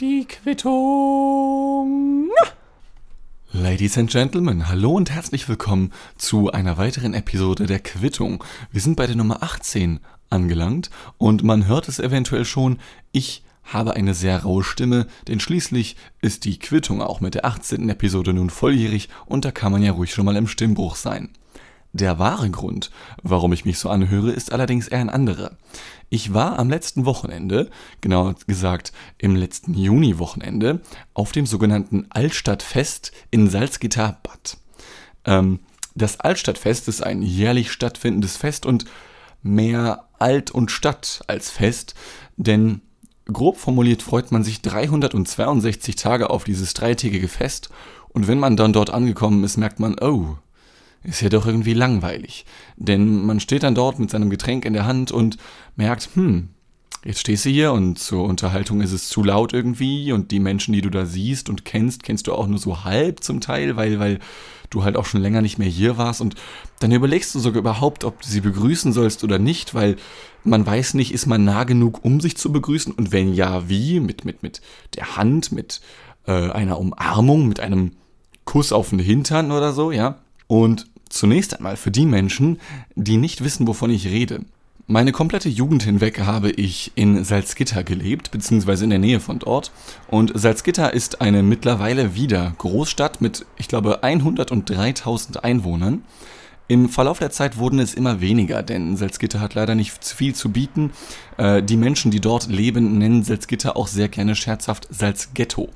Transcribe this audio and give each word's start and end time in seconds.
Die 0.00 0.24
Quittung. 0.24 2.30
Ladies 3.52 3.96
and 3.96 4.10
Gentlemen, 4.10 4.68
hallo 4.68 4.90
und 4.90 5.10
herzlich 5.10 5.48
willkommen 5.48 5.92
zu 6.18 6.50
einer 6.50 6.76
weiteren 6.76 7.14
Episode 7.14 7.66
der 7.66 7.78
Quittung. 7.78 8.42
Wir 8.72 8.80
sind 8.80 8.96
bei 8.96 9.06
der 9.06 9.14
Nummer 9.14 9.44
18 9.44 10.00
angelangt 10.30 10.90
und 11.16 11.44
man 11.44 11.68
hört 11.68 11.86
es 11.86 12.00
eventuell 12.00 12.44
schon, 12.44 12.80
ich 13.12 13.44
habe 13.62 13.94
eine 13.94 14.14
sehr 14.14 14.42
raue 14.42 14.64
Stimme, 14.64 15.06
denn 15.28 15.38
schließlich 15.38 15.94
ist 16.20 16.44
die 16.44 16.58
Quittung 16.58 17.02
auch 17.02 17.20
mit 17.20 17.36
der 17.36 17.44
18. 17.44 17.88
Episode 17.88 18.32
nun 18.32 18.50
volljährig 18.50 19.08
und 19.26 19.44
da 19.44 19.52
kann 19.52 19.70
man 19.70 19.84
ja 19.84 19.92
ruhig 19.92 20.12
schon 20.12 20.24
mal 20.24 20.34
im 20.34 20.48
Stimmbruch 20.48 20.96
sein. 20.96 21.28
Der 21.96 22.18
wahre 22.18 22.50
Grund, 22.50 22.90
warum 23.22 23.54
ich 23.54 23.64
mich 23.64 23.78
so 23.78 23.88
anhöre, 23.88 24.30
ist 24.30 24.52
allerdings 24.52 24.86
eher 24.86 24.98
ein 24.98 25.08
anderer. 25.08 25.56
Ich 26.10 26.34
war 26.34 26.58
am 26.58 26.68
letzten 26.68 27.06
Wochenende, 27.06 27.70
genauer 28.02 28.34
gesagt 28.46 28.92
im 29.16 29.34
letzten 29.34 29.72
Juni-Wochenende, 29.72 30.82
auf 31.14 31.32
dem 31.32 31.46
sogenannten 31.46 32.04
Altstadtfest 32.10 33.12
in 33.30 33.48
Salzgitter-Bad. 33.48 34.58
Ähm, 35.24 35.60
das 35.94 36.20
Altstadtfest 36.20 36.86
ist 36.88 37.02
ein 37.02 37.22
jährlich 37.22 37.72
stattfindendes 37.72 38.36
Fest 38.36 38.66
und 38.66 38.84
mehr 39.42 40.06
Alt 40.18 40.50
und 40.50 40.70
Stadt 40.70 41.22
als 41.28 41.48
Fest, 41.50 41.94
denn 42.36 42.82
grob 43.24 43.56
formuliert 43.56 44.02
freut 44.02 44.32
man 44.32 44.44
sich 44.44 44.60
362 44.60 45.96
Tage 45.96 46.28
auf 46.28 46.44
dieses 46.44 46.74
dreitägige 46.74 47.28
Fest 47.28 47.70
und 48.10 48.28
wenn 48.28 48.38
man 48.38 48.58
dann 48.58 48.74
dort 48.74 48.90
angekommen 48.90 49.44
ist, 49.44 49.56
merkt 49.56 49.80
man, 49.80 49.98
oh, 49.98 50.36
ist 51.06 51.20
ja 51.20 51.28
doch 51.28 51.46
irgendwie 51.46 51.74
langweilig. 51.74 52.44
Denn 52.76 53.24
man 53.24 53.40
steht 53.40 53.62
dann 53.62 53.74
dort 53.74 53.98
mit 53.98 54.10
seinem 54.10 54.30
Getränk 54.30 54.64
in 54.64 54.72
der 54.72 54.86
Hand 54.86 55.12
und 55.12 55.36
merkt, 55.76 56.10
hm, 56.14 56.48
jetzt 57.04 57.20
stehst 57.20 57.44
du 57.44 57.50
hier 57.50 57.72
und 57.72 57.98
zur 57.98 58.24
Unterhaltung 58.24 58.80
ist 58.80 58.92
es 58.92 59.08
zu 59.08 59.22
laut 59.22 59.52
irgendwie 59.52 60.12
und 60.12 60.32
die 60.32 60.40
Menschen, 60.40 60.72
die 60.72 60.80
du 60.80 60.90
da 60.90 61.06
siehst 61.06 61.48
und 61.48 61.64
kennst, 61.64 62.02
kennst 62.02 62.26
du 62.26 62.34
auch 62.34 62.48
nur 62.48 62.58
so 62.58 62.84
halb 62.84 63.22
zum 63.22 63.40
Teil, 63.40 63.76
weil, 63.76 64.00
weil 64.00 64.18
du 64.70 64.82
halt 64.82 64.96
auch 64.96 65.04
schon 65.06 65.20
länger 65.20 65.42
nicht 65.42 65.58
mehr 65.58 65.68
hier 65.68 65.96
warst 65.96 66.20
und 66.20 66.34
dann 66.80 66.90
überlegst 66.90 67.32
du 67.34 67.38
sogar 67.38 67.60
überhaupt, 67.60 68.02
ob 68.02 68.20
du 68.22 68.28
sie 68.28 68.40
begrüßen 68.40 68.92
sollst 68.92 69.22
oder 69.22 69.38
nicht, 69.38 69.74
weil 69.74 69.96
man 70.42 70.66
weiß 70.66 70.94
nicht, 70.94 71.14
ist 71.14 71.26
man 71.26 71.44
nah 71.44 71.62
genug, 71.62 72.04
um 72.04 72.20
sich 72.20 72.36
zu 72.36 72.50
begrüßen 72.50 72.92
und 72.92 73.12
wenn 73.12 73.32
ja, 73.32 73.68
wie? 73.68 74.00
Mit, 74.00 74.24
mit, 74.24 74.42
mit 74.42 74.60
der 74.96 75.16
Hand, 75.16 75.52
mit 75.52 75.80
äh, 76.26 76.50
einer 76.50 76.78
Umarmung, 76.78 77.46
mit 77.46 77.60
einem 77.60 77.92
Kuss 78.44 78.72
auf 78.72 78.90
den 78.90 78.98
Hintern 78.98 79.52
oder 79.52 79.72
so, 79.72 79.92
ja? 79.92 80.18
Und 80.48 80.86
zunächst 81.16 81.56
einmal 81.56 81.76
für 81.76 81.90
die 81.90 82.06
Menschen, 82.06 82.60
die 82.94 83.16
nicht 83.16 83.42
wissen, 83.42 83.66
wovon 83.66 83.90
ich 83.90 84.06
rede. 84.06 84.40
Meine 84.88 85.10
komplette 85.10 85.48
Jugend 85.48 85.82
hinweg 85.82 86.20
habe 86.20 86.50
ich 86.50 86.92
in 86.94 87.24
Salzgitter 87.24 87.82
gelebt, 87.82 88.30
beziehungsweise 88.30 88.84
in 88.84 88.90
der 88.90 89.00
Nähe 89.00 89.18
von 89.18 89.40
dort. 89.40 89.72
Und 90.06 90.30
Salzgitter 90.38 90.94
ist 90.94 91.20
eine 91.20 91.42
mittlerweile 91.42 92.14
wieder 92.14 92.54
Großstadt 92.58 93.20
mit, 93.20 93.44
ich 93.56 93.66
glaube, 93.66 94.04
103.000 94.04 95.38
Einwohnern. 95.38 96.04
Im 96.68 96.88
Verlauf 96.88 97.18
der 97.18 97.30
Zeit 97.30 97.58
wurden 97.58 97.80
es 97.80 97.94
immer 97.94 98.20
weniger, 98.20 98.62
denn 98.62 98.96
Salzgitter 98.96 99.40
hat 99.40 99.54
leider 99.54 99.74
nicht 99.74 100.04
viel 100.04 100.36
zu 100.36 100.50
bieten. 100.50 100.92
Äh, 101.36 101.64
die 101.64 101.76
Menschen, 101.76 102.12
die 102.12 102.20
dort 102.20 102.48
leben, 102.48 102.98
nennen 102.98 103.24
Salzgitter 103.24 103.76
auch 103.76 103.88
sehr 103.88 104.08
gerne 104.08 104.36
scherzhaft 104.36 104.86
Salzghetto. 104.90 105.68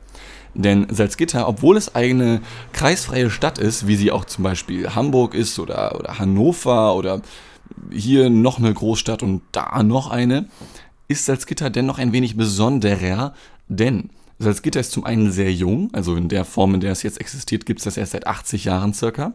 Denn 0.54 0.86
Salzgitter, 0.90 1.48
obwohl 1.48 1.76
es 1.76 1.94
eine 1.94 2.40
kreisfreie 2.72 3.30
Stadt 3.30 3.58
ist, 3.58 3.86
wie 3.86 3.96
sie 3.96 4.10
auch 4.10 4.24
zum 4.24 4.44
Beispiel 4.44 4.94
Hamburg 4.94 5.34
ist 5.34 5.58
oder, 5.58 5.98
oder 5.98 6.18
Hannover 6.18 6.96
oder 6.96 7.22
hier 7.90 8.30
noch 8.30 8.58
eine 8.58 8.72
Großstadt 8.72 9.22
und 9.22 9.42
da 9.52 9.82
noch 9.82 10.10
eine, 10.10 10.48
ist 11.08 11.24
Salzgitter 11.24 11.70
dennoch 11.70 11.98
ein 11.98 12.12
wenig 12.12 12.36
besonderer, 12.36 13.34
denn 13.68 14.10
Salzgitter 14.38 14.80
ist 14.80 14.92
zum 14.92 15.04
einen 15.04 15.30
sehr 15.32 15.52
jung, 15.52 15.90
also 15.92 16.16
in 16.16 16.28
der 16.28 16.44
Form, 16.44 16.74
in 16.74 16.80
der 16.80 16.92
es 16.92 17.02
jetzt 17.02 17.20
existiert, 17.20 17.66
gibt 17.66 17.80
es 17.80 17.84
das 17.84 17.96
erst 17.96 18.12
seit 18.12 18.26
80 18.26 18.64
Jahren 18.64 18.94
circa. 18.94 19.34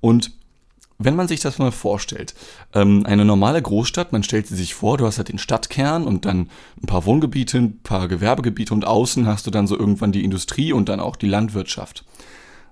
Und 0.00 0.32
wenn 1.02 1.16
man 1.16 1.28
sich 1.28 1.40
das 1.40 1.58
mal 1.58 1.72
vorstellt, 1.72 2.34
ähm, 2.74 3.06
eine 3.06 3.24
normale 3.24 3.60
Großstadt, 3.60 4.12
man 4.12 4.22
stellt 4.22 4.46
sie 4.46 4.54
sich 4.54 4.74
vor, 4.74 4.98
du 4.98 5.06
hast 5.06 5.16
halt 5.16 5.30
den 5.30 5.38
Stadtkern 5.38 6.04
und 6.04 6.26
dann 6.26 6.50
ein 6.80 6.86
paar 6.86 7.06
Wohngebiete, 7.06 7.56
ein 7.56 7.80
paar 7.80 8.06
Gewerbegebiete 8.06 8.74
und 8.74 8.86
außen 8.86 9.26
hast 9.26 9.46
du 9.46 9.50
dann 9.50 9.66
so 9.66 9.78
irgendwann 9.78 10.12
die 10.12 10.24
Industrie 10.24 10.74
und 10.74 10.90
dann 10.90 11.00
auch 11.00 11.16
die 11.16 11.26
Landwirtschaft. 11.26 12.04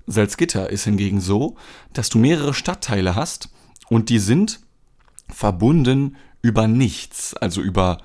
Salzgitter 0.07 0.69
ist 0.69 0.85
hingegen 0.85 1.21
so, 1.21 1.57
dass 1.95 2.11
du 2.11 2.19
mehrere 2.19 2.53
Stadtteile 2.53 3.15
hast 3.15 3.49
und 3.89 4.11
die 4.11 4.19
sind 4.19 4.61
verbunden 5.31 6.17
über 6.43 6.69
nichts, 6.69 7.35
also 7.35 7.63
über 7.63 7.99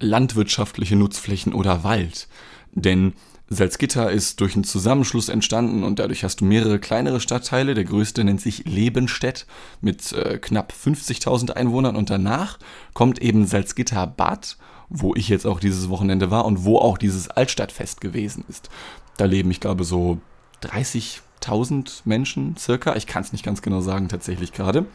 landwirtschaftliche 0.00 0.96
Nutzflächen 0.96 1.52
oder 1.52 1.84
Wald. 1.84 2.28
Denn 2.72 3.12
Salzgitter 3.48 4.10
ist 4.10 4.40
durch 4.40 4.54
einen 4.54 4.64
Zusammenschluss 4.64 5.28
entstanden 5.28 5.84
und 5.84 6.00
dadurch 6.00 6.24
hast 6.24 6.40
du 6.40 6.44
mehrere 6.44 6.80
kleinere 6.80 7.20
Stadtteile. 7.20 7.74
Der 7.74 7.84
größte 7.84 8.24
nennt 8.24 8.40
sich 8.40 8.64
Lebenstedt 8.64 9.46
mit 9.80 10.12
äh, 10.12 10.38
knapp 10.38 10.72
50.000 10.72 11.52
Einwohnern 11.52 11.94
und 11.94 12.10
danach 12.10 12.58
kommt 12.92 13.22
eben 13.22 13.46
Salzgitter 13.46 14.06
Bad, 14.06 14.56
wo 14.88 15.14
ich 15.14 15.28
jetzt 15.28 15.46
auch 15.46 15.60
dieses 15.60 15.88
Wochenende 15.88 16.30
war 16.30 16.44
und 16.44 16.64
wo 16.64 16.78
auch 16.78 16.98
dieses 16.98 17.28
Altstadtfest 17.28 18.00
gewesen 18.00 18.44
ist. 18.48 18.68
Da 19.16 19.26
leben, 19.26 19.50
ich 19.52 19.60
glaube, 19.60 19.84
so 19.84 20.18
30.000 20.62 22.00
Menschen 22.04 22.56
circa. 22.56 22.96
Ich 22.96 23.06
kann 23.06 23.22
es 23.22 23.32
nicht 23.32 23.44
ganz 23.44 23.62
genau 23.62 23.80
sagen 23.80 24.08
tatsächlich 24.08 24.52
gerade. 24.52 24.86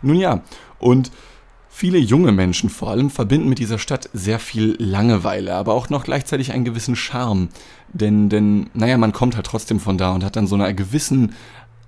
Nun 0.00 0.16
ja, 0.16 0.42
und 0.78 1.10
Viele 1.80 1.98
junge 1.98 2.32
Menschen 2.32 2.70
vor 2.70 2.90
allem 2.90 3.08
verbinden 3.08 3.48
mit 3.48 3.60
dieser 3.60 3.78
Stadt 3.78 4.10
sehr 4.12 4.40
viel 4.40 4.74
Langeweile, 4.80 5.54
aber 5.54 5.74
auch 5.74 5.90
noch 5.90 6.02
gleichzeitig 6.02 6.50
einen 6.50 6.64
gewissen 6.64 6.96
Charme. 6.96 7.50
Denn, 7.92 8.28
denn, 8.28 8.68
naja, 8.74 8.98
man 8.98 9.12
kommt 9.12 9.36
halt 9.36 9.46
trotzdem 9.46 9.78
von 9.78 9.96
da 9.96 10.12
und 10.12 10.24
hat 10.24 10.34
dann 10.34 10.48
so 10.48 10.56
einen 10.56 10.74
gewissen 10.74 11.36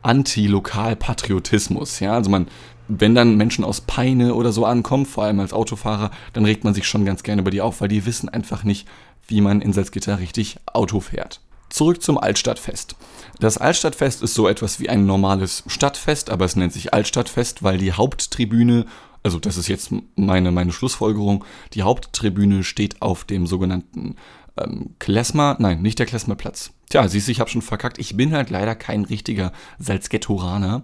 Anti-Lokal-Patriotismus. 0.03 1.99
Ja, 1.99 2.13
also 2.13 2.31
man, 2.31 2.47
wenn 2.87 3.17
dann 3.17 3.37
Menschen 3.37 3.65
aus 3.65 3.81
Peine 3.81 4.37
oder 4.37 4.53
so 4.53 4.65
ankommen, 4.65 5.07
vor 5.07 5.25
allem 5.25 5.41
als 5.41 5.53
Autofahrer, 5.53 6.13
dann 6.35 6.45
regt 6.45 6.63
man 6.63 6.73
sich 6.73 6.87
schon 6.87 7.05
ganz 7.05 7.25
gerne 7.25 7.43
über 7.43 7.51
die 7.51 7.61
auf, 7.61 7.81
weil 7.81 7.89
die 7.89 8.07
wissen 8.07 8.29
einfach 8.29 8.63
nicht, 8.63 8.87
wie 9.27 9.41
man 9.41 9.61
in 9.61 9.73
Salzgitter 9.73 10.21
richtig 10.21 10.59
Auto 10.73 11.01
fährt. 11.01 11.41
Zurück 11.69 12.01
zum 12.01 12.17
Altstadtfest. 12.17 12.95
Das 13.41 13.59
Altstadtfest 13.59 14.23
ist 14.23 14.35
so 14.35 14.47
etwas 14.47 14.79
wie 14.79 14.89
ein 14.89 15.05
normales 15.07 15.65
Stadtfest, 15.67 16.31
aber 16.31 16.45
es 16.45 16.55
nennt 16.55 16.73
sich 16.73 16.95
Altstadtfest, 16.95 17.65
weil 17.65 17.79
die 17.79 17.93
Haupttribüne 17.93 18.87
also 19.23 19.39
das 19.39 19.57
ist 19.57 19.69
jetzt 19.69 19.91
meine, 20.17 20.51
meine 20.51 20.73
Schlussfolgerung, 20.73 21.45
die 21.75 21.83
Haupttribüne 21.83 22.65
steht 22.65 23.03
auf 23.03 23.25
dem 23.25 23.47
sogenannten 23.47 24.17
ähm, 24.57 24.95
Klesmer, 24.99 25.57
nein, 25.59 25.83
nicht 25.83 25.99
der 25.99 26.07
Klesmerplatz. 26.07 26.73
Tja, 26.89 27.07
siehst 27.07 27.29
du, 27.29 27.33
ich 27.33 27.41
habe 27.41 27.51
schon 27.51 27.63
verkackt. 27.63 27.99
Ich 27.99 28.17
bin 28.17 28.33
halt 28.33 28.51
leider 28.51 28.75
kein 28.75 29.05
richtiger 29.05 29.53
Salzgettoraner, 29.79 30.83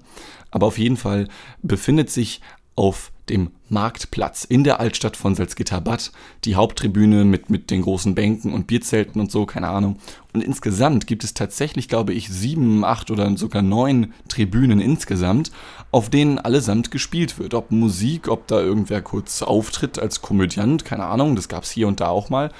aber 0.50 0.66
auf 0.66 0.78
jeden 0.78 0.96
Fall 0.96 1.28
befindet 1.62 2.10
sich 2.10 2.40
auf 2.76 3.10
dem 3.28 3.50
Marktplatz 3.68 4.44
in 4.44 4.62
der 4.62 4.78
Altstadt 4.78 5.16
von 5.16 5.34
Salzgitterbad, 5.34 6.12
die 6.44 6.54
Haupttribüne 6.54 7.24
mit, 7.24 7.50
mit 7.50 7.70
den 7.70 7.82
großen 7.82 8.14
Bänken 8.14 8.52
und 8.52 8.68
Bierzelten 8.68 9.20
und 9.20 9.32
so, 9.32 9.46
keine 9.46 9.68
Ahnung. 9.68 9.96
Und 10.32 10.44
insgesamt 10.44 11.08
gibt 11.08 11.24
es 11.24 11.34
tatsächlich, 11.34 11.88
glaube 11.88 12.12
ich, 12.12 12.28
sieben, 12.28 12.84
acht 12.84 13.10
oder 13.10 13.36
sogar 13.36 13.62
neun 13.62 14.12
Tribünen 14.28 14.80
insgesamt, 14.80 15.50
auf 15.90 16.08
denen 16.08 16.38
allesamt 16.38 16.92
gespielt 16.92 17.38
wird. 17.38 17.54
Ob 17.54 17.72
Musik, 17.72 18.28
ob 18.28 18.46
da 18.46 18.60
irgendwer 18.60 19.02
kurz 19.02 19.42
auftritt 19.42 19.98
als 19.98 20.22
Komödiant, 20.22 20.84
keine 20.84 21.06
Ahnung, 21.06 21.34
das 21.34 21.48
gab 21.48 21.64
es 21.64 21.70
hier 21.70 21.88
und 21.88 22.00
da 22.00 22.08
auch 22.08 22.30
mal. 22.30 22.52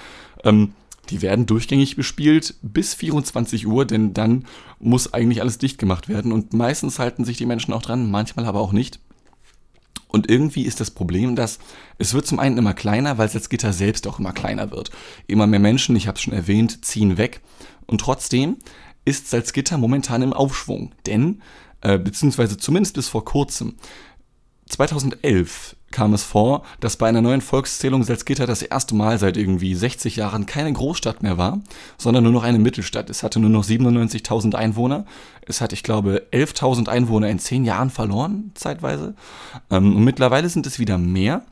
Ähm, 0.43 0.73
die 1.11 1.23
werden 1.23 1.47
durchgängig 1.47 1.95
bespielt 1.95 2.55
bis 2.63 2.95
24 2.95 3.69
Uhr, 3.69 3.85
denn 3.85 4.13
dann 4.13 4.45
muss 4.81 5.15
eigentlich 5.15 5.41
alles 5.41 5.59
dicht 5.59 5.79
gemacht 5.79 6.09
werden. 6.09 6.33
Und 6.33 6.53
meistens 6.53 6.99
halten 6.99 7.25
sich 7.25 7.37
die 7.37 7.47
Menschen 7.47 7.73
auch 7.73 7.83
dran, 7.83 8.11
manchmal 8.11 8.47
aber 8.47 8.59
auch 8.61 8.73
nicht. 8.73 8.99
Und 10.17 10.31
irgendwie 10.31 10.63
ist 10.63 10.81
das 10.81 10.91
Problem, 10.91 11.37
dass 11.37 11.59
es 11.99 12.15
wird 12.15 12.27
zum 12.27 12.39
einen 12.39 12.57
immer 12.57 12.73
kleiner, 12.73 13.19
weil 13.19 13.29
das 13.29 13.51
Gitter 13.51 13.75
selbst 13.75 14.07
auch 14.07 14.19
immer 14.19 14.33
kleiner 14.33 14.71
wird. 14.71 14.91
Immer 15.27 15.47
mehr 15.47 15.61
Menschen, 15.61 15.95
ich 15.95 16.09
habe 16.09 16.17
es 16.17 16.23
schon 16.23 16.33
erwähnt, 16.33 16.87
ziehen 16.87 17.19
weg. 17.19 17.43
Und 17.85 18.01
trotzdem 18.01 18.57
ist 19.05 19.29
Salzgitter 19.29 19.77
momentan 19.77 20.23
im 20.23 20.33
Aufschwung. 20.33 20.95
Denn, 21.05 21.43
äh, 21.83 21.99
beziehungsweise 21.99 22.57
zumindest 22.57 22.95
bis 22.95 23.09
vor 23.09 23.27
kurzem, 23.27 23.75
2011 24.71 25.76
kam 25.93 26.15
es 26.15 26.25
vor, 26.25 26.63
dass 26.81 26.97
bei 26.97 27.09
einer 27.09 27.23
neuen 27.23 27.41
Volkszählung 27.41 28.03
Salzgitter 28.03 28.47
das 28.47 28.63
erste 28.63 28.95
Mal 28.95 29.19
seit 29.19 29.37
irgendwie 29.37 29.75
60 29.75 30.17
Jahren 30.17 30.47
keine 30.47 30.73
Großstadt 30.73 31.23
mehr 31.23 31.39
war, 31.39 31.61
sondern 31.97 32.25
nur 32.25 32.33
noch 32.33 32.43
eine 32.43 32.59
Mittelstadt. 32.59 33.09
Es 33.09 33.23
hatte 33.23 33.39
nur 33.39 33.51
noch 33.51 33.65
97.000 33.65 34.55
Einwohner. 34.55 35.07
Es 35.47 35.61
hat, 35.61 35.73
ich 35.73 35.83
glaube, 35.83 36.27
11.000 36.33 36.89
Einwohner 36.89 37.29
in 37.29 37.39
10 37.39 37.65
Jahren 37.65 37.91
verloren, 37.91 38.51
zeitweise. 38.55 39.15
Ähm, 39.71 39.97
und 39.97 40.05
mittlerweile 40.05 40.49
sind 40.49 40.67
es 40.67 40.79
wieder 40.79 40.99
mehr, 40.99 41.43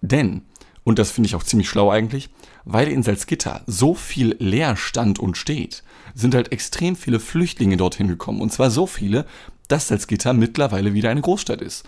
denn, 0.00 0.42
und 0.84 0.98
das 0.98 1.10
finde 1.10 1.26
ich 1.26 1.34
auch 1.34 1.42
ziemlich 1.42 1.68
schlau 1.68 1.90
eigentlich, 1.90 2.30
weil 2.64 2.88
in 2.88 3.02
Salzgitter 3.02 3.62
so 3.66 3.94
viel 3.94 4.36
leer 4.38 4.76
stand 4.76 5.18
und 5.18 5.36
steht, 5.36 5.82
sind 6.14 6.34
halt 6.34 6.52
extrem 6.52 6.96
viele 6.96 7.20
Flüchtlinge 7.20 7.76
dorthin 7.76 8.08
gekommen. 8.08 8.40
Und 8.40 8.52
zwar 8.52 8.70
so 8.70 8.86
viele, 8.86 9.26
dass 9.68 9.88
Salzgitter 9.88 10.32
mittlerweile 10.32 10.94
wieder 10.94 11.10
eine 11.10 11.20
Großstadt 11.20 11.60
ist. 11.60 11.84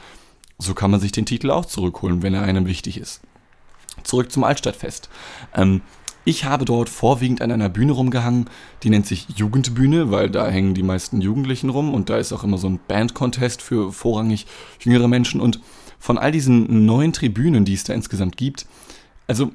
So 0.63 0.75
kann 0.75 0.91
man 0.93 1.01
sich 1.01 1.11
den 1.13 1.27
Titel 1.27 1.51
auch 1.51 1.65
zurückholen, 1.67 2.23
wenn 2.23 2.35
er 2.35 2.43
einem 2.43 2.67
wichtig 2.67 2.99
ist. 2.99 3.21
Zurück 4.05 4.31
zum 4.31 4.45
Altstadtfest. 4.45 5.09
Ähm, 5.55 5.83
Ich 6.25 6.45
habe 6.45 6.65
dort 6.65 6.89
vorwiegend 6.89 7.43
an 7.43 7.51
einer 7.51 7.69
Bühne 7.69 7.91
rumgehangen, 7.93 8.49
die 8.85 8.91
nennt 8.91 9.07
sich 9.07 9.27
Jugendbühne, 9.35 10.13
weil 10.13 10.31
da 10.31 10.47
hängen 10.49 10.73
die 10.73 10.85
meisten 10.85 11.21
Jugendlichen 11.21 11.69
rum 11.69 11.93
und 11.93 12.11
da 12.11 12.17
ist 12.17 12.33
auch 12.33 12.45
immer 12.45 12.59
so 12.59 12.69
ein 12.69 12.79
Band-Contest 12.87 13.61
für 13.61 13.93
vorrangig 13.93 14.47
jüngere 14.79 15.09
Menschen. 15.09 15.41
Und 15.41 15.59
von 15.99 16.19
all 16.19 16.31
diesen 16.31 16.87
neun 16.87 17.13
Tribünen, 17.13 17.65
die 17.65 17.75
es 17.75 17.83
da 17.83 17.93
insgesamt 17.93 18.37
gibt, 18.37 18.67
also 19.27 19.51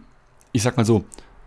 ich 0.51 0.61
sag 0.61 0.75
mal 0.75 0.85
so, 0.85 1.05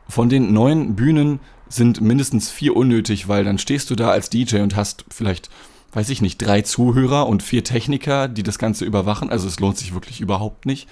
von 0.08 0.30
den 0.30 0.54
neun 0.54 0.96
Bühnen 0.96 1.38
sind 1.68 2.00
mindestens 2.00 2.50
vier 2.50 2.74
unnötig, 2.74 3.28
weil 3.28 3.44
dann 3.44 3.58
stehst 3.58 3.90
du 3.90 3.96
da 3.96 4.10
als 4.10 4.30
DJ 4.30 4.60
und 4.60 4.74
hast 4.74 5.04
vielleicht, 5.10 5.50
weiß 5.92 6.08
ich 6.10 6.22
nicht, 6.22 6.38
drei 6.38 6.62
Zuhörer 6.62 7.26
und 7.26 7.42
vier 7.42 7.64
Techniker, 7.64 8.28
die 8.28 8.42
das 8.42 8.58
Ganze 8.58 8.84
überwachen. 8.84 9.30
Also 9.30 9.48
es 9.48 9.60
lohnt 9.60 9.76
sich 9.76 9.94
wirklich 9.94 10.20
überhaupt 10.20 10.66
nicht. 10.66 10.88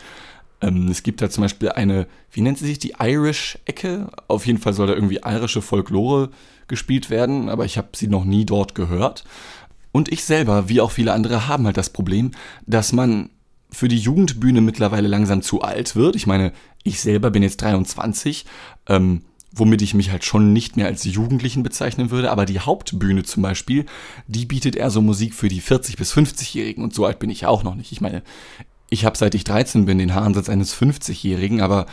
Ähm, 0.60 0.88
es 0.88 1.02
gibt 1.02 1.22
da 1.22 1.30
zum 1.30 1.42
Beispiel 1.42 1.70
eine, 1.70 2.06
wie 2.32 2.40
nennt 2.40 2.58
sie 2.58 2.66
sich, 2.66 2.78
die 2.78 2.94
Irish-Ecke. 2.98 4.10
Auf 4.26 4.46
jeden 4.46 4.58
Fall 4.58 4.72
soll 4.72 4.88
da 4.88 4.94
irgendwie 4.94 5.20
irische 5.24 5.62
Folklore 5.62 6.30
gespielt 6.66 7.10
werden, 7.10 7.48
aber 7.48 7.64
ich 7.64 7.78
habe 7.78 7.88
sie 7.94 8.08
noch 8.08 8.24
nie 8.24 8.44
dort 8.44 8.74
gehört. 8.74 9.24
Und 9.92 10.10
ich 10.12 10.24
selber, 10.24 10.68
wie 10.68 10.80
auch 10.80 10.90
viele 10.90 11.12
andere, 11.12 11.48
haben 11.48 11.64
halt 11.66 11.76
das 11.76 11.90
Problem, 11.90 12.32
dass 12.66 12.92
man 12.92 13.30
für 13.70 13.88
die 13.88 13.98
Jugendbühne 13.98 14.60
mittlerweile 14.60 15.08
langsam 15.08 15.42
zu 15.42 15.62
alt 15.62 15.94
wird. 15.94 16.16
Ich 16.16 16.26
meine, 16.26 16.52
ich 16.82 17.00
selber 17.00 17.30
bin 17.30 17.42
jetzt 17.42 17.62
23, 17.62 18.46
ähm, 18.86 19.22
womit 19.58 19.82
ich 19.82 19.94
mich 19.94 20.10
halt 20.10 20.25
schon 20.25 20.52
nicht 20.52 20.76
mehr 20.76 20.87
als 20.87 21.05
Jugendlichen 21.05 21.62
bezeichnen 21.62 22.10
würde, 22.10 22.31
aber 22.31 22.46
die 22.46 22.60
Hauptbühne 22.60 23.22
zum 23.22 23.43
Beispiel, 23.43 23.87
die 24.26 24.46
bietet 24.46 24.76
eher 24.76 24.90
so 24.90 25.02
Musik 25.02 25.34
für 25.34 25.49
die 25.49 25.62
40- 25.62 25.96
bis 25.96 26.14
50-Jährigen 26.14 26.82
und 26.84 26.94
so 26.94 27.05
alt 27.05 27.19
bin 27.19 27.31
ich 27.31 27.43
ja 27.43 27.49
auch 27.49 27.62
noch 27.62 27.75
nicht. 27.75 27.93
Ich 27.93 28.00
meine, 28.00 28.22
ich 28.90 29.05
habe 29.05 29.19
seit 29.19 29.34
ich 29.34 29.44
13 29.44 29.84
bin 29.84 29.99
den 29.99 30.14
Haaransatz 30.14 30.49
eines 30.49 30.75
50-Jährigen, 30.75 31.60
aber 31.60 31.87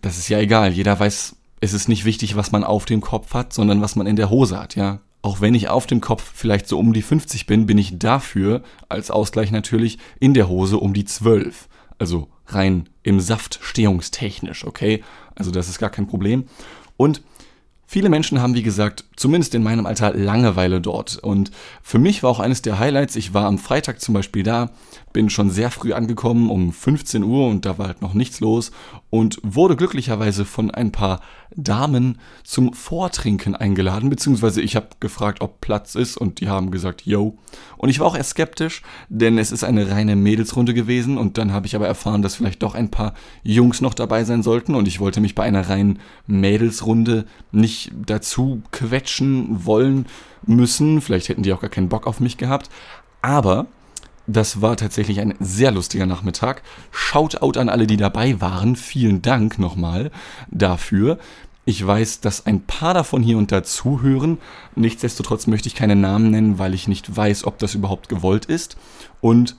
das 0.00 0.18
ist 0.18 0.28
ja 0.28 0.38
egal. 0.38 0.72
Jeder 0.72 0.98
weiß, 0.98 1.36
es 1.60 1.72
ist 1.72 1.88
nicht 1.88 2.04
wichtig, 2.04 2.36
was 2.36 2.52
man 2.52 2.64
auf 2.64 2.84
dem 2.84 3.00
Kopf 3.00 3.34
hat, 3.34 3.52
sondern 3.52 3.80
was 3.80 3.96
man 3.96 4.06
in 4.06 4.16
der 4.16 4.30
Hose 4.30 4.58
hat, 4.58 4.74
ja. 4.74 5.00
Auch 5.24 5.40
wenn 5.40 5.54
ich 5.54 5.68
auf 5.68 5.86
dem 5.86 6.00
Kopf 6.00 6.32
vielleicht 6.34 6.66
so 6.66 6.80
um 6.80 6.92
die 6.92 7.02
50 7.02 7.46
bin, 7.46 7.66
bin 7.66 7.78
ich 7.78 7.96
dafür, 7.98 8.62
als 8.88 9.12
Ausgleich 9.12 9.52
natürlich, 9.52 9.98
in 10.18 10.34
der 10.34 10.48
Hose 10.48 10.78
um 10.78 10.94
die 10.94 11.04
12. 11.04 11.68
Also 11.98 12.28
rein 12.46 12.88
im 13.04 13.20
Saft 13.20 13.60
stehungstechnisch, 13.62 14.66
okay? 14.66 15.04
Also 15.36 15.52
das 15.52 15.68
ist 15.68 15.78
gar 15.78 15.90
kein 15.90 16.08
Problem. 16.08 16.46
Und 17.02 17.20
Viele 17.92 18.08
Menschen 18.08 18.40
haben, 18.40 18.54
wie 18.54 18.62
gesagt, 18.62 19.04
zumindest 19.22 19.54
in 19.54 19.62
meinem 19.62 19.86
Alter 19.86 20.12
Langeweile 20.14 20.80
dort. 20.80 21.16
Und 21.16 21.52
für 21.80 21.98
mich 21.98 22.22
war 22.22 22.30
auch 22.30 22.40
eines 22.40 22.60
der 22.60 22.80
Highlights, 22.80 23.14
ich 23.14 23.32
war 23.32 23.46
am 23.46 23.58
Freitag 23.58 24.00
zum 24.00 24.14
Beispiel 24.14 24.42
da, 24.42 24.70
bin 25.12 25.30
schon 25.30 25.50
sehr 25.50 25.70
früh 25.70 25.92
angekommen, 25.92 26.50
um 26.50 26.72
15 26.72 27.22
Uhr 27.22 27.46
und 27.46 27.64
da 27.64 27.78
war 27.78 27.86
halt 27.86 28.02
noch 28.02 28.14
nichts 28.14 28.40
los 28.40 28.72
und 29.10 29.38
wurde 29.42 29.76
glücklicherweise 29.76 30.44
von 30.44 30.70
ein 30.70 30.90
paar 30.90 31.20
Damen 31.54 32.18
zum 32.44 32.72
Vortrinken 32.72 33.54
eingeladen, 33.54 34.08
beziehungsweise 34.08 34.62
ich 34.62 34.74
habe 34.74 34.88
gefragt, 35.00 35.42
ob 35.42 35.60
Platz 35.60 35.94
ist 35.94 36.16
und 36.16 36.40
die 36.40 36.48
haben 36.48 36.70
gesagt, 36.70 37.02
yo. 37.04 37.36
Und 37.76 37.90
ich 37.90 38.00
war 38.00 38.06
auch 38.06 38.16
erst 38.16 38.30
skeptisch, 38.30 38.82
denn 39.10 39.36
es 39.36 39.52
ist 39.52 39.64
eine 39.64 39.90
reine 39.90 40.16
Mädelsrunde 40.16 40.72
gewesen 40.72 41.18
und 41.18 41.36
dann 41.36 41.52
habe 41.52 41.66
ich 41.66 41.76
aber 41.76 41.86
erfahren, 41.86 42.22
dass 42.22 42.36
vielleicht 42.36 42.62
doch 42.62 42.74
ein 42.74 42.90
paar 42.90 43.12
Jungs 43.42 43.82
noch 43.82 43.92
dabei 43.92 44.24
sein 44.24 44.42
sollten 44.42 44.74
und 44.74 44.88
ich 44.88 44.98
wollte 44.98 45.20
mich 45.20 45.34
bei 45.34 45.42
einer 45.42 45.68
reinen 45.68 45.98
Mädelsrunde 46.26 47.26
nicht 47.50 47.92
dazu 48.06 48.62
quetschen 48.72 49.11
wollen 49.20 50.06
müssen. 50.46 51.00
Vielleicht 51.00 51.28
hätten 51.28 51.42
die 51.42 51.52
auch 51.52 51.60
gar 51.60 51.70
keinen 51.70 51.88
Bock 51.88 52.06
auf 52.06 52.20
mich 52.20 52.36
gehabt. 52.36 52.70
Aber 53.20 53.66
das 54.26 54.60
war 54.60 54.76
tatsächlich 54.76 55.20
ein 55.20 55.34
sehr 55.40 55.72
lustiger 55.72 56.06
Nachmittag. 56.06 56.62
Shoutout 56.90 57.58
an 57.58 57.68
alle, 57.68 57.86
die 57.86 57.96
dabei 57.96 58.40
waren. 58.40 58.76
Vielen 58.76 59.22
Dank 59.22 59.58
nochmal 59.58 60.10
dafür. 60.50 61.18
Ich 61.64 61.84
weiß, 61.84 62.20
dass 62.20 62.46
ein 62.46 62.62
paar 62.62 62.94
davon 62.94 63.22
hier 63.22 63.38
und 63.38 63.52
da 63.52 63.62
zuhören. 63.62 64.38
Nichtsdestotrotz 64.74 65.46
möchte 65.46 65.68
ich 65.68 65.74
keine 65.74 65.94
Namen 65.94 66.30
nennen, 66.30 66.58
weil 66.58 66.74
ich 66.74 66.88
nicht 66.88 67.16
weiß, 67.16 67.44
ob 67.44 67.58
das 67.58 67.74
überhaupt 67.74 68.08
gewollt 68.08 68.46
ist. 68.46 68.76
Und 69.20 69.56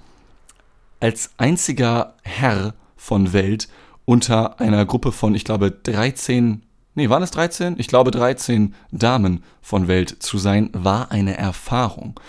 als 0.99 1.31
einziger 1.37 2.15
Herr 2.23 2.73
von 2.97 3.33
Welt 3.33 3.69
unter 4.05 4.59
einer 4.59 4.85
Gruppe 4.85 5.11
von, 5.11 5.33
ich 5.33 5.45
glaube, 5.45 5.71
13, 5.71 6.61
nee, 6.95 7.09
waren 7.09 7.23
es 7.23 7.31
13? 7.31 7.75
Ich 7.77 7.87
glaube 7.87 8.11
13 8.11 8.73
Damen 8.91 9.43
von 9.61 9.87
Welt 9.87 10.15
zu 10.19 10.37
sein, 10.37 10.69
war 10.73 11.11
eine 11.11 11.37
Erfahrung. 11.37 12.19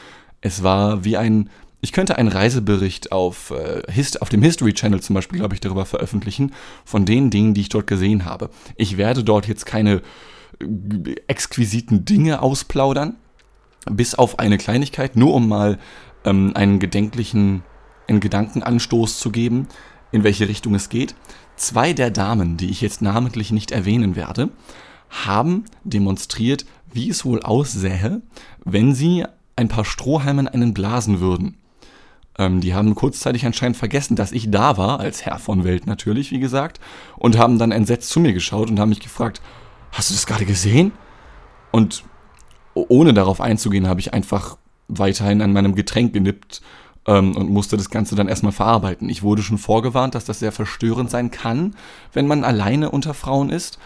Es 0.41 0.63
war 0.63 1.05
wie 1.05 1.17
ein 1.17 1.51
ich 1.85 1.93
könnte 1.93 2.17
einen 2.17 2.31
Reisebericht 2.31 3.13
auf, 3.13 3.51
äh, 3.51 3.83
Hist 3.93 4.23
auf 4.23 4.31
dem 4.31 4.41
History 4.41 4.73
Channel 4.73 5.03
zum 5.03 5.13
Beispiel, 5.13 5.39
glaube 5.39 5.53
ich, 5.53 5.61
darüber 5.61 5.85
veröffentlichen, 5.85 6.55
von 6.87 7.05
den 7.05 7.29
Dingen, 7.29 7.53
die 7.53 7.61
ich 7.61 7.69
dort 7.69 7.87
gesehen 7.87 8.25
habe. 8.25 8.49
Ich 8.77 8.97
werde 8.97 9.23
dort 9.23 9.47
jetzt 9.47 9.67
keine 9.67 10.01
äh, 10.61 11.15
exquisiten 11.27 12.07
Dinge 12.07 12.41
ausplaudern, 12.41 13.17
bis 13.85 14.15
auf 14.15 14.39
eine 14.39 14.57
Kleinigkeit, 14.57 15.15
nur 15.15 15.35
um 15.35 15.47
mal 15.47 15.79
ähm, 16.25 16.53
einen 16.55 16.79
gedenklichen, 16.79 17.65
einen 18.09 18.21
Gedankenanstoß 18.21 19.19
zu 19.19 19.31
geben, 19.31 19.69
in 20.15 20.23
welche 20.23 20.49
Richtung 20.49 20.77
es 20.77 20.89
geht. 20.89 21.17
Zwei 21.57 21.93
der 21.93 22.13
Damen, 22.13 22.57
die 22.57 22.71
ich 22.71 22.81
jetzt 22.81 23.03
namentlich 23.03 23.51
nicht 23.51 23.73
erwähnen 23.73 24.15
werde, 24.15 24.51
haben 25.11 25.65
demonstriert, 25.83 26.65
wie 26.93 27.11
es 27.11 27.25
wohl 27.25 27.43
aussähe, 27.43 28.23
wenn 28.65 28.95
sie 28.95 29.25
ein 29.57 29.67
paar 29.67 29.85
Strohhalmen 29.85 30.47
einen 30.47 30.73
blasen 30.73 31.19
würden. 31.19 31.57
Ähm, 32.39 32.61
die 32.61 32.75
haben 32.75 32.95
kurzzeitig 32.95 33.45
anscheinend 33.45 33.77
vergessen, 33.77 34.15
dass 34.15 34.31
ich 34.31 34.53
da 34.53 34.77
war, 34.77 35.01
als 35.01 35.27
Herr 35.27 35.41
von 35.41 35.65
Welt 35.65 35.89
natürlich, 35.89 36.31
wie 36.31 36.41
gesagt, 36.41 36.79
und 37.17 37.37
haben 37.37 37.59
dann 37.59 37.73
entsetzt 37.73 38.11
zu 38.11 38.21
mir 38.21 38.33
geschaut 38.33 38.71
und 38.71 38.79
haben 38.79 38.91
mich 38.91 39.01
gefragt, 39.01 39.43
hast 39.91 40.11
du 40.11 40.15
das 40.15 40.27
gerade 40.27 40.45
gesehen? 40.45 40.93
Und 41.73 42.05
ohne 42.75 43.15
darauf 43.15 43.41
einzugehen, 43.41 43.89
habe 43.89 43.99
ich 43.99 44.15
einfach 44.15 44.59
weiterhin 44.87 45.43
an 45.43 45.53
meinem 45.53 45.75
Getränk 45.75 46.13
genippt 46.13 46.63
ähm, 47.07 47.37
und 47.37 47.51
musste 47.51 47.77
das 47.77 47.91
Ganze 47.91 48.15
dann 48.15 48.29
erstmal 48.29 48.53
verarbeiten. 48.53 49.09
Ich 49.09 49.23
wurde 49.23 49.43
schon 49.43 49.59
vorgewarnt, 49.59 50.15
dass 50.15 50.25
das 50.25 50.39
sehr 50.39 50.53
verstörend 50.53 51.11
sein 51.11 51.31
kann, 51.31 51.75
wenn 52.13 52.27
man 52.27 52.45
alleine 52.45 52.91
unter 52.91 53.15
Frauen 53.15 53.51
ist. 53.51 53.79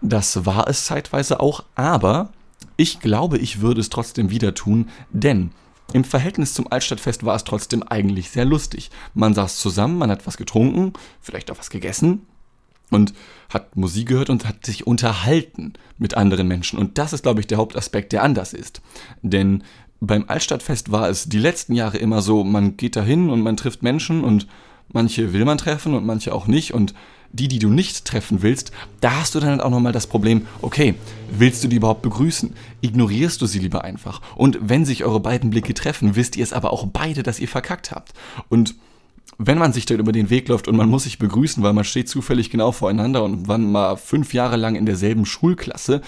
Das 0.00 0.46
war 0.46 0.68
es 0.68 0.84
zeitweise 0.84 1.40
auch, 1.40 1.64
aber 1.74 2.30
ich 2.76 3.00
glaube, 3.00 3.38
ich 3.38 3.60
würde 3.60 3.80
es 3.80 3.90
trotzdem 3.90 4.30
wieder 4.30 4.54
tun, 4.54 4.88
denn 5.10 5.50
im 5.92 6.04
Verhältnis 6.04 6.52
zum 6.52 6.70
Altstadtfest 6.70 7.24
war 7.24 7.36
es 7.36 7.44
trotzdem 7.44 7.82
eigentlich 7.82 8.30
sehr 8.30 8.44
lustig. 8.44 8.90
Man 9.14 9.34
saß 9.34 9.58
zusammen, 9.58 9.98
man 9.98 10.10
hat 10.10 10.26
was 10.26 10.36
getrunken, 10.36 10.92
vielleicht 11.20 11.50
auch 11.50 11.58
was 11.58 11.70
gegessen 11.70 12.26
und 12.90 13.14
hat 13.48 13.76
Musik 13.76 14.08
gehört 14.08 14.30
und 14.30 14.46
hat 14.46 14.66
sich 14.66 14.86
unterhalten 14.86 15.74
mit 15.98 16.16
anderen 16.16 16.48
Menschen. 16.48 16.78
Und 16.78 16.98
das 16.98 17.12
ist, 17.12 17.22
glaube 17.22 17.40
ich, 17.40 17.46
der 17.46 17.58
Hauptaspekt, 17.58 18.12
der 18.12 18.22
anders 18.22 18.52
ist. 18.52 18.82
Denn 19.22 19.62
beim 20.00 20.24
Altstadtfest 20.28 20.92
war 20.92 21.08
es 21.08 21.28
die 21.28 21.38
letzten 21.38 21.74
Jahre 21.74 21.98
immer 21.98 22.22
so, 22.22 22.44
man 22.44 22.76
geht 22.76 22.96
dahin 22.96 23.30
und 23.30 23.42
man 23.42 23.56
trifft 23.56 23.82
Menschen 23.82 24.24
und 24.24 24.46
manche 24.92 25.32
will 25.32 25.44
man 25.44 25.58
treffen 25.58 25.94
und 25.94 26.04
manche 26.04 26.34
auch 26.34 26.46
nicht 26.46 26.74
und 26.74 26.94
die, 27.32 27.48
die 27.48 27.58
du 27.58 27.68
nicht 27.68 28.04
treffen 28.04 28.42
willst, 28.42 28.72
da 29.00 29.20
hast 29.20 29.34
du 29.34 29.40
dann 29.40 29.50
halt 29.50 29.60
auch 29.60 29.70
nochmal 29.70 29.92
das 29.92 30.06
Problem, 30.06 30.46
okay, 30.62 30.94
willst 31.30 31.62
du 31.62 31.68
die 31.68 31.76
überhaupt 31.76 32.02
begrüßen? 32.02 32.54
Ignorierst 32.80 33.42
du 33.42 33.46
sie 33.46 33.58
lieber 33.58 33.84
einfach? 33.84 34.20
Und 34.36 34.58
wenn 34.60 34.84
sich 34.84 35.04
eure 35.04 35.20
beiden 35.20 35.50
Blicke 35.50 35.74
treffen, 35.74 36.16
wisst 36.16 36.36
ihr 36.36 36.44
es 36.44 36.52
aber 36.52 36.72
auch 36.72 36.86
beide, 36.86 37.22
dass 37.22 37.40
ihr 37.40 37.48
verkackt 37.48 37.90
habt. 37.90 38.12
Und 38.48 38.74
wenn 39.38 39.58
man 39.58 39.72
sich 39.72 39.84
dann 39.84 39.98
über 39.98 40.12
den 40.12 40.30
Weg 40.30 40.48
läuft 40.48 40.66
und 40.68 40.76
man 40.76 40.88
muss 40.88 41.02
sich 41.02 41.18
begrüßen, 41.18 41.62
weil 41.62 41.72
man 41.72 41.84
steht 41.84 42.08
zufällig 42.08 42.48
genau 42.48 42.72
voreinander 42.72 43.22
und 43.22 43.48
wann 43.48 43.70
mal 43.70 43.96
fünf 43.96 44.32
Jahre 44.32 44.56
lang 44.56 44.76
in 44.76 44.86
derselben 44.86 45.26
Schulklasse, 45.26 46.00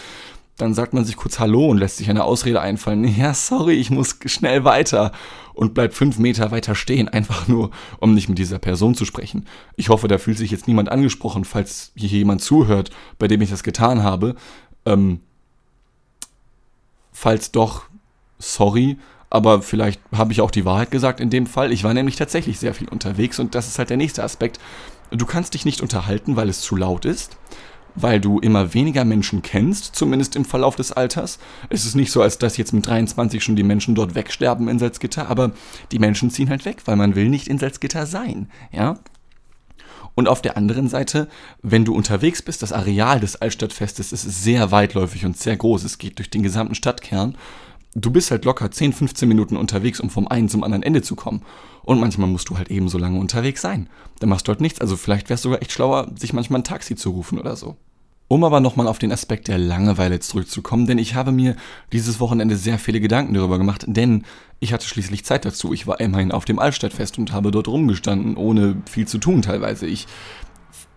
dann 0.58 0.74
sagt 0.74 0.92
man 0.92 1.04
sich 1.04 1.16
kurz 1.16 1.38
Hallo 1.38 1.68
und 1.68 1.78
lässt 1.78 1.96
sich 1.96 2.10
eine 2.10 2.24
Ausrede 2.24 2.60
einfallen. 2.60 3.04
Ja, 3.18 3.32
sorry, 3.32 3.74
ich 3.74 3.90
muss 3.90 4.18
schnell 4.26 4.64
weiter 4.64 5.12
und 5.54 5.72
bleibt 5.72 5.94
fünf 5.94 6.18
Meter 6.18 6.50
weiter 6.50 6.74
stehen, 6.74 7.08
einfach 7.08 7.48
nur, 7.48 7.70
um 8.00 8.14
nicht 8.14 8.28
mit 8.28 8.38
dieser 8.38 8.58
Person 8.58 8.94
zu 8.94 9.04
sprechen. 9.04 9.46
Ich 9.76 9.88
hoffe, 9.88 10.08
da 10.08 10.18
fühlt 10.18 10.36
sich 10.36 10.50
jetzt 10.50 10.68
niemand 10.68 10.90
angesprochen, 10.90 11.44
falls 11.44 11.92
hier 11.96 12.10
jemand 12.10 12.42
zuhört, 12.42 12.90
bei 13.18 13.28
dem 13.28 13.40
ich 13.40 13.50
das 13.50 13.62
getan 13.62 14.02
habe. 14.02 14.34
Ähm, 14.84 15.20
falls 17.12 17.52
doch, 17.52 17.84
sorry, 18.38 18.98
aber 19.30 19.62
vielleicht 19.62 20.00
habe 20.12 20.32
ich 20.32 20.40
auch 20.40 20.50
die 20.50 20.64
Wahrheit 20.64 20.90
gesagt 20.90 21.20
in 21.20 21.30
dem 21.30 21.46
Fall. 21.46 21.72
Ich 21.72 21.84
war 21.84 21.94
nämlich 21.94 22.16
tatsächlich 22.16 22.58
sehr 22.58 22.74
viel 22.74 22.88
unterwegs 22.88 23.38
und 23.38 23.54
das 23.54 23.68
ist 23.68 23.78
halt 23.78 23.90
der 23.90 23.96
nächste 23.96 24.24
Aspekt. 24.24 24.58
Du 25.10 25.24
kannst 25.24 25.54
dich 25.54 25.64
nicht 25.64 25.82
unterhalten, 25.82 26.36
weil 26.36 26.48
es 26.48 26.60
zu 26.60 26.76
laut 26.76 27.04
ist 27.04 27.36
weil 28.02 28.20
du 28.20 28.38
immer 28.38 28.74
weniger 28.74 29.04
Menschen 29.04 29.42
kennst, 29.42 29.96
zumindest 29.96 30.36
im 30.36 30.44
Verlauf 30.44 30.76
des 30.76 30.92
Alters. 30.92 31.38
Es 31.68 31.84
ist 31.84 31.94
nicht 31.94 32.12
so, 32.12 32.22
als 32.22 32.38
dass 32.38 32.56
jetzt 32.56 32.72
mit 32.72 32.86
23 32.86 33.42
schon 33.42 33.56
die 33.56 33.62
Menschen 33.62 33.94
dort 33.94 34.14
wegsterben 34.14 34.68
in 34.68 34.78
Salzgitter, 34.78 35.28
aber 35.28 35.52
die 35.92 35.98
Menschen 35.98 36.30
ziehen 36.30 36.50
halt 36.50 36.64
weg, 36.64 36.82
weil 36.84 36.96
man 36.96 37.14
will 37.14 37.28
nicht 37.28 37.48
in 37.48 37.58
Salzgitter 37.58 38.06
sein, 38.06 38.50
ja? 38.72 38.98
Und 40.18 40.26
auf 40.26 40.42
der 40.42 40.56
anderen 40.56 40.88
Seite, 40.88 41.28
wenn 41.62 41.84
du 41.84 41.94
unterwegs 41.94 42.42
bist, 42.42 42.62
das 42.62 42.72
Areal 42.72 43.20
des 43.20 43.36
Altstadtfestes 43.36 44.12
ist 44.12 44.24
sehr 44.24 44.72
weitläufig 44.72 45.24
und 45.24 45.38
sehr 45.38 45.56
groß. 45.56 45.84
Es 45.84 45.98
geht 45.98 46.18
durch 46.18 46.28
den 46.28 46.42
gesamten 46.42 46.74
Stadtkern. 46.74 47.36
Du 47.94 48.10
bist 48.10 48.32
halt 48.32 48.44
locker 48.44 48.68
10, 48.68 48.94
15 48.94 49.28
Minuten 49.28 49.56
unterwegs, 49.56 50.00
um 50.00 50.10
vom 50.10 50.26
einen 50.26 50.48
zum 50.48 50.64
anderen 50.64 50.82
Ende 50.82 51.02
zu 51.02 51.14
kommen. 51.14 51.42
Und 51.82 52.00
manchmal 52.00 52.28
musst 52.28 52.48
du 52.48 52.58
halt 52.58 52.68
eben 52.68 52.88
so 52.88 52.98
lange 52.98 53.18
unterwegs 53.20 53.62
sein. 53.62 53.88
Dann 54.18 54.28
machst 54.28 54.48
du 54.48 54.50
halt 54.50 54.60
nichts. 54.60 54.80
Also 54.80 54.96
vielleicht 54.96 55.28
wäre 55.28 55.36
es 55.36 55.42
sogar 55.42 55.62
echt 55.62 55.70
schlauer, 55.70 56.10
sich 56.18 56.32
manchmal 56.32 56.60
ein 56.60 56.64
Taxi 56.64 56.96
zu 56.96 57.10
rufen 57.10 57.38
oder 57.38 57.54
so. 57.54 57.76
Um 58.28 58.44
aber 58.44 58.60
nochmal 58.60 58.86
auf 58.86 58.98
den 58.98 59.10
Aspekt 59.10 59.48
der 59.48 59.56
Langeweile 59.56 60.20
zurückzukommen, 60.20 60.86
denn 60.86 60.98
ich 60.98 61.14
habe 61.14 61.32
mir 61.32 61.56
dieses 61.92 62.20
Wochenende 62.20 62.56
sehr 62.56 62.78
viele 62.78 63.00
Gedanken 63.00 63.32
darüber 63.32 63.56
gemacht, 63.56 63.84
denn 63.86 64.24
ich 64.60 64.74
hatte 64.74 64.86
schließlich 64.86 65.24
Zeit 65.24 65.46
dazu. 65.46 65.72
Ich 65.72 65.86
war 65.86 65.98
immerhin 65.98 66.30
auf 66.30 66.44
dem 66.44 66.58
Altstadtfest 66.58 67.18
und 67.18 67.32
habe 67.32 67.50
dort 67.50 67.68
rumgestanden, 67.68 68.36
ohne 68.36 68.82
viel 68.90 69.08
zu 69.08 69.16
tun 69.16 69.40
teilweise. 69.40 69.86
Ich 69.86 70.06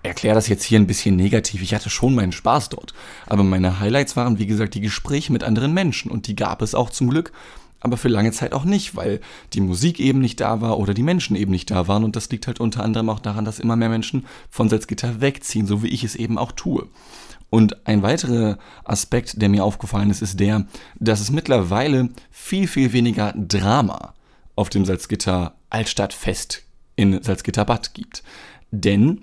erkläre 0.03 0.35
das 0.35 0.47
jetzt 0.47 0.63
hier 0.63 0.79
ein 0.79 0.87
bisschen 0.87 1.15
negativ. 1.15 1.61
Ich 1.61 1.73
hatte 1.73 1.89
schon 1.89 2.15
meinen 2.15 2.31
Spaß 2.31 2.69
dort. 2.69 2.93
Aber 3.27 3.43
meine 3.43 3.79
Highlights 3.79 4.15
waren, 4.15 4.39
wie 4.39 4.47
gesagt, 4.47 4.73
die 4.73 4.81
Gespräche 4.81 5.31
mit 5.31 5.43
anderen 5.43 5.73
Menschen. 5.73 6.11
Und 6.11 6.27
die 6.27 6.35
gab 6.35 6.61
es 6.61 6.75
auch 6.75 6.89
zum 6.89 7.09
Glück. 7.09 7.31
Aber 7.81 7.97
für 7.97 8.07
lange 8.07 8.31
Zeit 8.31 8.53
auch 8.53 8.63
nicht, 8.63 8.95
weil 8.95 9.19
die 9.53 9.61
Musik 9.61 9.99
eben 9.99 10.19
nicht 10.19 10.39
da 10.39 10.61
war 10.61 10.77
oder 10.77 10.93
die 10.93 11.03
Menschen 11.03 11.35
eben 11.35 11.51
nicht 11.51 11.71
da 11.71 11.87
waren. 11.87 12.03
Und 12.03 12.15
das 12.15 12.29
liegt 12.29 12.47
halt 12.47 12.59
unter 12.59 12.83
anderem 12.83 13.09
auch 13.09 13.19
daran, 13.19 13.43
dass 13.43 13.59
immer 13.59 13.75
mehr 13.75 13.89
Menschen 13.89 14.25
von 14.49 14.69
Salzgitter 14.69 15.19
wegziehen, 15.19 15.67
so 15.67 15.83
wie 15.83 15.87
ich 15.87 16.03
es 16.03 16.15
eben 16.15 16.37
auch 16.37 16.51
tue. 16.51 16.87
Und 17.49 17.85
ein 17.85 18.01
weiterer 18.01 18.57
Aspekt, 18.85 19.41
der 19.41 19.49
mir 19.49 19.65
aufgefallen 19.65 20.09
ist, 20.09 20.21
ist 20.21 20.39
der, 20.39 20.67
dass 20.99 21.19
es 21.19 21.31
mittlerweile 21.31 22.09
viel, 22.29 22.67
viel 22.67 22.93
weniger 22.93 23.33
Drama 23.33 24.13
auf 24.55 24.69
dem 24.69 24.85
Salzgitter 24.85 25.55
Altstadtfest 25.69 26.63
in 26.95 27.21
Salzgitterbad 27.21 27.93
gibt. 27.93 28.23
Denn 28.71 29.21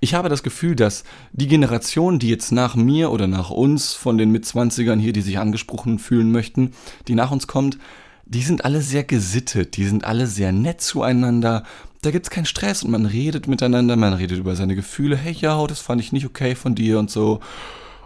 ich 0.00 0.14
habe 0.14 0.30
das 0.30 0.42
Gefühl, 0.42 0.74
dass 0.76 1.04
die 1.32 1.46
Generation, 1.46 2.18
die 2.18 2.28
jetzt 2.28 2.52
nach 2.52 2.74
mir 2.74 3.10
oder 3.10 3.26
nach 3.26 3.50
uns 3.50 3.92
von 3.92 4.16
den 4.16 4.32
Mitzwanzigern 4.32 4.98
hier, 4.98 5.12
die 5.12 5.20
sich 5.20 5.38
angesprochen 5.38 5.98
fühlen 5.98 6.32
möchten, 6.32 6.72
die 7.06 7.14
nach 7.14 7.30
uns 7.30 7.46
kommt, 7.46 7.78
die 8.24 8.42
sind 8.42 8.64
alle 8.64 8.80
sehr 8.80 9.04
gesittet, 9.04 9.76
die 9.76 9.84
sind 9.84 10.04
alle 10.04 10.26
sehr 10.26 10.52
nett 10.52 10.80
zueinander. 10.80 11.64
Da 12.00 12.10
gibt's 12.10 12.30
keinen 12.30 12.46
Stress 12.46 12.82
und 12.82 12.90
man 12.90 13.04
redet 13.04 13.46
miteinander, 13.46 13.96
man 13.96 14.14
redet 14.14 14.38
über 14.38 14.56
seine 14.56 14.74
Gefühle. 14.74 15.16
Hey, 15.16 15.32
ja, 15.32 15.66
das 15.66 15.80
fand 15.80 16.00
ich 16.00 16.12
nicht 16.12 16.24
okay 16.24 16.54
von 16.54 16.74
dir 16.74 16.98
und 16.98 17.10
so. 17.10 17.40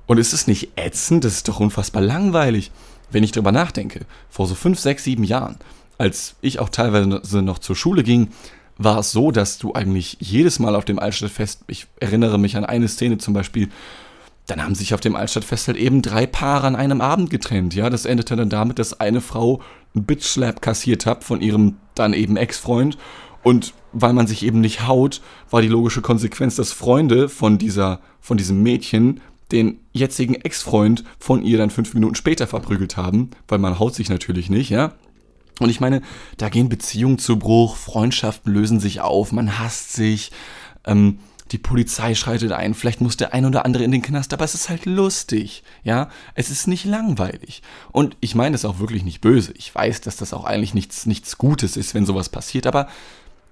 Und 0.07 0.19
ist 0.19 0.33
es 0.33 0.47
nicht 0.47 0.73
ätzend? 0.77 1.25
Das 1.25 1.35
ist 1.35 1.49
doch 1.49 1.61
unfassbar 1.61 2.03
langweilig. 2.03 2.73
Wenn 3.11 3.23
ich 3.23 3.33
drüber 3.33 3.53
nachdenke, 3.53 4.01
vor 4.29 4.47
so 4.47 4.55
fünf, 4.55 4.81
sechs, 4.81 5.05
sieben 5.05 5.25
Jahren, 5.25 5.57
als 5.99 6.35
ich 6.41 6.59
auch 6.59 6.71
teilweise 6.71 7.43
noch 7.43 7.59
zur 7.61 7.77
Schule 7.77 8.03
ging, 8.03 8.29
war 8.77 8.99
es 8.99 9.13
so, 9.13 9.31
dass 9.31 9.59
du 9.59 9.73
eigentlich 9.73 10.17
jedes 10.21 10.59
Mal 10.59 10.75
auf 10.75 10.85
dem 10.85 10.99
Altstadtfest, 10.99 11.65
ich 11.69 11.87
erinnere 12.01 12.39
mich 12.39 12.57
an 12.57 12.65
eine 12.65 12.89
Szene 12.89 13.19
zum 13.19 13.35
Beispiel, 13.35 13.69
dann 14.47 14.63
haben 14.63 14.75
sich 14.75 14.93
auf 14.93 15.01
dem 15.01 15.17
Altstadtfest 15.17 15.69
halt 15.69 15.79
eben 15.79 16.03
drei 16.03 16.27
Paare 16.27 16.67
an 16.67 16.77
einem 16.77 17.01
Abend 17.01 17.31
getrennt. 17.31 17.75
Ja, 17.75 17.89
das 17.89 18.05
endete 18.05 18.37
dann 18.37 18.51
damit, 18.51 18.79
dass 18.79 19.01
eine 19.01 19.21
Frau 19.21 19.63
einen 19.95 20.05
Bitch-Slap 20.05 20.61
kassiert 20.61 21.07
hat 21.07 21.25
von 21.25 21.41
ihrem 21.41 21.77
dann 21.95 22.13
eben 22.13 22.37
Ex-Freund. 22.37 22.99
Und 23.43 23.75
weil 23.93 24.13
man 24.13 24.27
sich 24.27 24.45
eben 24.45 24.61
nicht 24.61 24.87
haut, 24.87 25.23
war 25.51 25.63
die 25.63 25.69
logische 25.69 26.03
Konsequenz, 26.03 26.57
dass 26.57 26.73
Freunde 26.73 27.29
von 27.29 27.59
dieser, 27.59 28.01
von 28.21 28.37
diesem 28.37 28.63
Mädchen 28.63 29.21
den 29.53 29.79
jetzigen 29.93 30.35
Ex-Freund 30.35 31.05
von 31.19 31.43
ihr 31.43 31.59
dann 31.59 31.71
fünf 31.71 31.95
Minuten 31.95 32.15
später 32.15 32.47
verprügelt 32.47 32.97
haben, 32.97 33.31
weil 33.49 33.59
man 33.59 33.79
haut 33.79 33.95
sich 33.95 34.09
natürlich 34.09 34.51
nicht, 34.51 34.71
ja. 34.71 34.93
Und 35.61 35.71
ich 35.71 35.81
meine, 35.81 36.03
da 36.37 36.49
gehen 36.49 36.69
Beziehungen 36.69 37.19
zu 37.19 37.39
Bruch, 37.39 37.77
Freundschaften 37.77 38.53
lösen 38.53 38.81
sich 38.81 39.01
auf, 39.01 39.33
man 39.33 39.59
hasst 39.59 39.93
sich, 39.93 40.33
ähm, 40.85 41.19
die 41.53 41.59
Polizei 41.59 42.15
schreitet 42.15 42.53
ein, 42.53 42.75
vielleicht 42.75 43.01
muss 43.01 43.17
der 43.17 43.35
ein 43.35 43.45
oder 43.45 43.65
andere 43.65 43.85
in 43.85 43.93
den 43.93 44.03
Knast, 44.03 44.33
aber 44.33 44.45
es 44.45 44.55
ist 44.55 44.69
halt 44.69 44.87
lustig, 44.87 45.63
ja, 45.85 46.09
es 46.35 46.51
ist 46.51 46.67
nicht 46.67 46.85
langweilig. 46.85 47.63
Und 47.93 48.17
ich 48.21 48.35
meine 48.35 48.57
es 48.57 48.65
auch 48.65 48.79
wirklich 48.79 49.05
nicht 49.05 49.21
böse. 49.21 49.53
Ich 49.57 49.73
weiß, 49.73 50.01
dass 50.01 50.17
das 50.17 50.33
auch 50.33 50.45
eigentlich 50.45 50.75
nichts, 50.75 51.07
nichts 51.07 51.39
Gutes 51.39 51.77
ist, 51.77 51.95
wenn 51.95 52.07
sowas 52.07 52.29
passiert, 52.29 52.67
aber, 52.67 52.89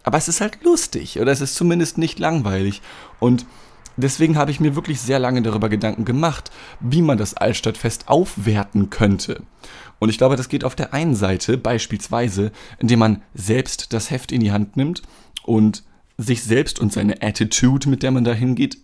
aber 0.03 0.19
es 0.19 0.29
ist 0.29 0.41
halt 0.41 0.65
lustig 0.65 1.21
oder 1.21 1.33
es 1.33 1.41
ist 1.41 1.55
zumindest 1.55 1.99
nicht 1.99 2.19
langweilig. 2.19 2.81
Und 3.21 3.47
deswegen 3.97 4.37
habe 4.37 4.51
ich 4.51 4.59
mir 4.59 4.75
wirklich 4.75 5.01
sehr 5.01 5.19
lange 5.19 5.43
darüber 5.43 5.69
Gedanken 5.69 6.05
gemacht, 6.05 6.51
wie 6.81 7.03
man 7.03 7.19
das 7.19 7.35
Altstadtfest 7.35 8.09
aufwerten 8.09 8.91
könnte. 8.91 9.43
Und 9.99 10.09
ich 10.09 10.19
glaube, 10.19 10.37
das 10.37 10.49
geht 10.49 10.65
auf 10.65 10.75
der 10.75 10.93
einen 10.93 11.15
Seite 11.15 11.59
beispielsweise, 11.59 12.53
indem 12.79 12.99
man 12.99 13.23
selbst 13.35 13.93
das 13.93 14.11
Heft 14.11 14.33
in 14.33 14.41
die 14.41 14.53
Hand 14.53 14.77
nimmt 14.77 15.03
und 15.45 15.85
sich 16.19 16.43
selbst 16.43 16.81
und 16.81 16.93
seine 16.93 17.23
Attitude, 17.23 17.89
mit 17.89 18.03
der 18.03 18.11
man 18.11 18.25
da 18.25 18.33
hingeht, 18.33 18.79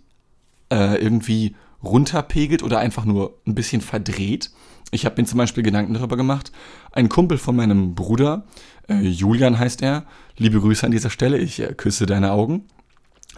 äh, 0.72 1.00
irgendwie 1.02 1.54
runterpegelt 1.82 2.62
oder 2.62 2.78
einfach 2.78 3.04
nur 3.04 3.38
ein 3.46 3.54
bisschen 3.54 3.80
verdreht. 3.80 4.50
Ich 4.90 5.04
habe 5.04 5.20
mir 5.20 5.26
zum 5.26 5.38
Beispiel 5.38 5.62
Gedanken 5.62 5.94
darüber 5.94 6.16
gemacht. 6.16 6.50
Ein 6.92 7.08
Kumpel 7.08 7.38
von 7.38 7.54
meinem 7.54 7.94
Bruder, 7.94 8.44
äh, 8.88 9.00
Julian 9.00 9.58
heißt 9.58 9.82
er, 9.82 10.04
liebe 10.36 10.60
Grüße 10.60 10.84
an 10.84 10.92
dieser 10.92 11.10
Stelle, 11.10 11.38
ich 11.38 11.60
äh, 11.60 11.74
küsse 11.74 12.06
deine 12.06 12.32
Augen 12.32 12.64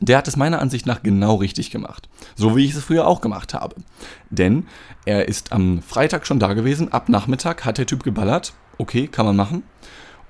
der 0.01 0.19
hat 0.19 0.29
es 0.29 0.37
meiner 0.37 0.61
Ansicht 0.61 0.87
nach 0.87 1.03
genau 1.03 1.37
richtig 1.37 1.71
gemacht. 1.71 2.09
So 2.35 2.57
wie 2.57 2.65
ich 2.65 2.75
es 2.75 2.83
früher 2.83 3.07
auch 3.07 3.21
gemacht 3.21 3.55
habe. 3.55 3.77
Denn 4.31 4.67
er 5.05 5.29
ist 5.29 5.53
am 5.53 5.83
Freitag 5.83 6.27
schon 6.27 6.39
da 6.39 6.55
gewesen, 6.55 6.93
ab 6.93 7.09
Nachmittag 7.09 7.65
hat 7.65 7.79
der 7.79 7.87
Typ 7.87 8.03
geballert. 8.03 8.55
Okay, 8.79 9.07
kann 9.07 9.27
man 9.27 9.37
machen. 9.37 9.63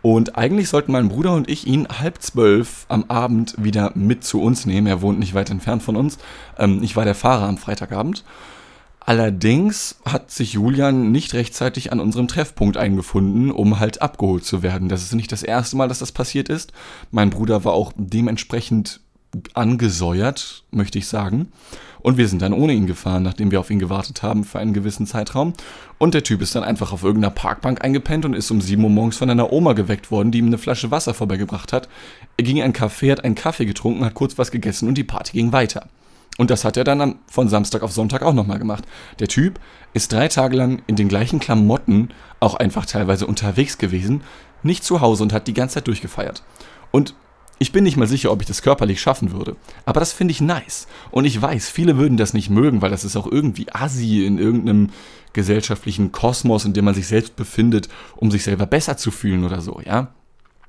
Und 0.03 0.37
eigentlich 0.37 0.69
sollten 0.69 0.93
mein 0.93 1.09
Bruder 1.09 1.35
und 1.35 1.49
ich 1.51 1.67
ihn 1.67 1.87
halb 1.89 2.23
zwölf 2.23 2.87
am 2.89 3.05
Abend 3.09 3.55
wieder 3.59 3.93
mit 3.95 4.25
zu 4.25 4.41
uns 4.41 4.65
nehmen. 4.65 4.87
Er 4.87 5.03
wohnt 5.03 5.19
nicht 5.19 5.35
weit 5.35 5.51
entfernt 5.51 5.83
von 5.83 5.97
uns. 5.97 6.19
Ähm, 6.59 6.83
ich 6.83 6.97
war 6.97 7.05
der 7.05 7.15
Fahrer 7.15 7.47
am 7.47 7.59
Freitagabend. 7.59 8.25
Allerdings 9.01 9.97
hat 10.05 10.31
sich 10.31 10.55
Julian 10.55 11.11
nicht 11.11 11.35
rechtzeitig 11.35 11.93
an 11.93 12.01
unserem 12.01 12.29
Treffpunkt 12.29 12.77
eingefunden, 12.77 13.51
um 13.51 13.79
halt 13.79 14.03
abgeholt 14.03 14.45
zu 14.45 14.63
werden. 14.63 14.89
Das 14.89 15.03
ist 15.03 15.15
nicht 15.15 15.33
das 15.33 15.43
erste 15.43 15.77
Mal, 15.77 15.89
dass 15.89 15.99
das 15.99 16.13
passiert 16.13 16.49
ist. 16.49 16.73
Mein 17.11 17.31
Bruder 17.31 17.65
war 17.65 17.73
auch 17.73 17.93
dementsprechend 17.97 19.01
angesäuert, 19.55 20.65
möchte 20.71 20.99
ich 20.99 21.09
sagen. 21.09 21.53
Und 22.03 22.17
wir 22.17 22.29
sind 22.29 22.41
dann 22.43 22.53
ohne 22.53 22.73
ihn 22.73 22.87
gefahren, 22.87 23.23
nachdem 23.23 23.51
wir 23.51 23.61
auf 23.61 23.71
ihn 23.71 23.79
gewartet 23.79 24.23
haben 24.23 24.45
für 24.45 24.59
einen 24.59 24.73
gewissen 24.73 25.07
Zeitraum. 25.07 25.53
Und 25.99 26.15
der 26.15 26.23
Typ 26.23 26.41
ist 26.41 26.55
dann 26.55 26.65
einfach 26.65 26.93
auf 26.93 27.03
irgendeiner 27.03 27.35
Parkbank 27.35 27.85
eingepennt 27.85 28.25
und 28.25 28.35
ist 28.35 28.51
um 28.51 28.61
7 28.61 28.83
Uhr 28.83 28.91
morgens 28.91 29.19
von 29.19 29.29
einer 29.29 29.53
Oma 29.53 29.75
geweckt 29.75 30.11
worden, 30.11 30.31
die 30.31 30.39
ihm 30.39 30.47
eine 30.47 30.59
Flasche 30.59 30.91
Wasser 30.91 31.15
vorbeigebracht 31.15 31.73
hat. 31.73 31.89
Er 32.37 32.45
ging 32.45 32.57
in 32.57 32.63
ein 32.63 32.73
Café, 32.73 33.13
hat 33.13 33.25
einen 33.25 33.35
Kaffee 33.35 33.67
getrunken, 33.67 34.05
hat 34.05 34.15
kurz 34.15 34.39
was 34.39 34.51
gegessen 34.51 34.89
und 34.89 34.97
die 34.97 35.05
Party 35.05 35.33
ging 35.33 35.53
weiter. 35.53 35.87
Und 36.39 36.51
das 36.51 36.65
hat 36.65 36.79
er 36.79 36.85
dann 36.85 37.17
von 37.27 37.49
Samstag 37.49 37.83
auf 37.83 37.93
Sonntag 37.93 38.23
auch 38.23 38.33
nochmal 38.33 38.59
gemacht. 38.59 38.85
Der 39.19 39.29
Typ 39.29 39.61
ist 39.93 40.11
drei 40.11 40.29
Tage 40.29 40.57
lang 40.57 40.83
in 40.87 40.97
den 40.97 41.09
gleichen 41.09 41.39
Klamotten, 41.39 42.09
auch 42.41 42.55
einfach 42.55 42.87
teilweise 42.87 43.27
unterwegs 43.27 43.77
gewesen, 43.77 44.23
nicht 44.63 44.85
zu 44.85 45.03
Hause 45.03 45.23
und 45.23 45.35
hat 45.35 45.49
die 45.49 45.55
ganze 45.55 45.75
Zeit 45.75 45.87
durchgefeiert. 45.87 46.43
Und 46.93 47.15
ich 47.61 47.73
bin 47.73 47.85
nicht 47.85 47.99
mal 47.99 48.07
sicher, 48.07 48.33
ob 48.33 48.41
ich 48.41 48.49
das 48.49 48.63
körperlich 48.63 49.03
schaffen 49.03 49.33
würde. 49.33 49.55
Aber 49.85 50.01
das 50.01 50.15
finde 50.15 50.33
ich 50.33 50.41
nice. 50.41 50.89
Und 51.11 51.27
ich 51.27 51.41
weiß, 51.41 51.69
viele 51.69 51.99
würden 51.99 52.17
das 52.17 52.33
nicht 52.33 52.49
mögen, 52.49 52.81
weil 52.81 52.91
das 52.91 53.05
ist 53.05 53.17
auch 53.17 53.27
irgendwie 53.31 53.67
assi 53.71 54.25
in 54.25 54.39
irgendeinem 54.39 54.89
gesellschaftlichen 55.35 56.11
Kosmos, 56.11 56.65
in 56.65 56.73
dem 56.73 56.87
man 56.87 56.95
sich 56.95 57.07
selbst 57.07 57.37
befindet, 57.37 57.91
um 58.17 58.31
sich 58.31 58.45
selber 58.45 58.65
besser 58.65 58.97
zu 58.97 59.11
fühlen 59.11 59.45
oder 59.45 59.61
so, 59.61 59.79
ja. 59.85 60.09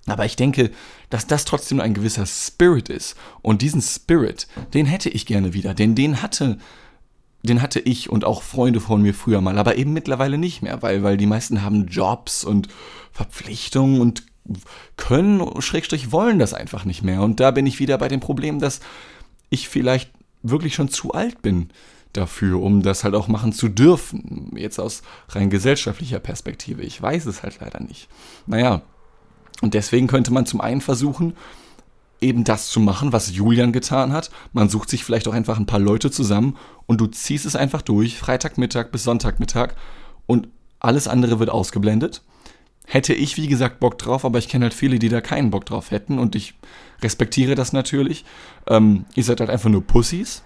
Aber 0.05 0.25
ich 0.25 0.35
denke, 0.35 0.69
dass 1.09 1.27
das 1.27 1.45
trotzdem 1.45 1.79
ein 1.79 1.93
gewisser 1.93 2.25
Spirit 2.25 2.89
ist. 2.89 3.15
Und 3.41 3.61
diesen 3.61 3.81
Spirit, 3.81 4.47
den 4.73 4.85
hätte 4.85 5.09
ich 5.09 5.25
gerne 5.25 5.53
wieder. 5.53 5.73
Denn 5.73 5.95
den 5.95 6.21
hatte, 6.21 6.57
den 7.43 7.61
hatte 7.61 7.79
ich 7.79 8.09
und 8.09 8.25
auch 8.25 8.43
Freunde 8.43 8.81
von 8.81 9.01
mir 9.01 9.13
früher 9.13 9.39
mal, 9.39 9.57
aber 9.57 9.77
eben 9.77 9.93
mittlerweile 9.93 10.37
nicht 10.37 10.61
mehr, 10.61 10.81
weil, 10.81 11.03
weil 11.03 11.15
die 11.15 11.25
meisten 11.25 11.61
haben 11.61 11.87
Jobs 11.87 12.43
und 12.43 12.67
Verpflichtungen 13.13 14.01
und 14.01 14.23
können, 14.97 15.61
Schrägstrich 15.61 16.11
wollen 16.11 16.39
das 16.39 16.53
einfach 16.53 16.85
nicht 16.85 17.03
mehr. 17.03 17.21
Und 17.21 17.39
da 17.39 17.51
bin 17.51 17.65
ich 17.65 17.79
wieder 17.79 17.97
bei 17.97 18.07
dem 18.07 18.19
Problem, 18.19 18.59
dass 18.59 18.79
ich 19.49 19.69
vielleicht 19.69 20.11
wirklich 20.43 20.75
schon 20.75 20.89
zu 20.89 21.11
alt 21.11 21.41
bin 21.41 21.69
dafür, 22.13 22.61
um 22.61 22.81
das 22.81 23.03
halt 23.03 23.15
auch 23.15 23.27
machen 23.27 23.53
zu 23.53 23.69
dürfen. 23.69 24.51
Jetzt 24.55 24.79
aus 24.79 25.01
rein 25.29 25.49
gesellschaftlicher 25.49 26.19
Perspektive. 26.19 26.81
Ich 26.81 27.01
weiß 27.01 27.25
es 27.25 27.43
halt 27.43 27.59
leider 27.61 27.81
nicht. 27.81 28.09
Naja, 28.47 28.81
und 29.61 29.73
deswegen 29.73 30.07
könnte 30.07 30.33
man 30.33 30.45
zum 30.45 30.61
einen 30.61 30.81
versuchen, 30.81 31.35
eben 32.19 32.43
das 32.43 32.69
zu 32.69 32.79
machen, 32.79 33.13
was 33.13 33.33
Julian 33.35 33.71
getan 33.71 34.13
hat. 34.13 34.31
Man 34.53 34.69
sucht 34.69 34.89
sich 34.89 35.03
vielleicht 35.03 35.27
auch 35.27 35.33
einfach 35.33 35.57
ein 35.57 35.65
paar 35.65 35.79
Leute 35.79 36.11
zusammen 36.11 36.57
und 36.85 37.01
du 37.01 37.07
ziehst 37.07 37.45
es 37.45 37.55
einfach 37.55 37.81
durch, 37.81 38.17
Freitagmittag 38.17 38.91
bis 38.91 39.03
Sonntagmittag 39.03 39.73
und 40.27 40.47
alles 40.79 41.07
andere 41.07 41.39
wird 41.39 41.49
ausgeblendet 41.49 42.23
hätte 42.85 43.13
ich, 43.13 43.37
wie 43.37 43.47
gesagt, 43.47 43.79
Bock 43.79 43.97
drauf, 43.97 44.25
aber 44.25 44.39
ich 44.39 44.47
kenne 44.47 44.65
halt 44.65 44.73
viele, 44.73 44.99
die 44.99 45.09
da 45.09 45.21
keinen 45.21 45.51
Bock 45.51 45.65
drauf 45.65 45.91
hätten 45.91 46.19
und 46.19 46.35
ich 46.35 46.55
respektiere 47.01 47.55
das 47.55 47.73
natürlich. 47.73 48.25
Ähm, 48.67 49.05
ihr 49.15 49.23
seid 49.23 49.39
halt 49.39 49.49
einfach 49.49 49.69
nur 49.69 49.85
Pussys. 49.85 50.43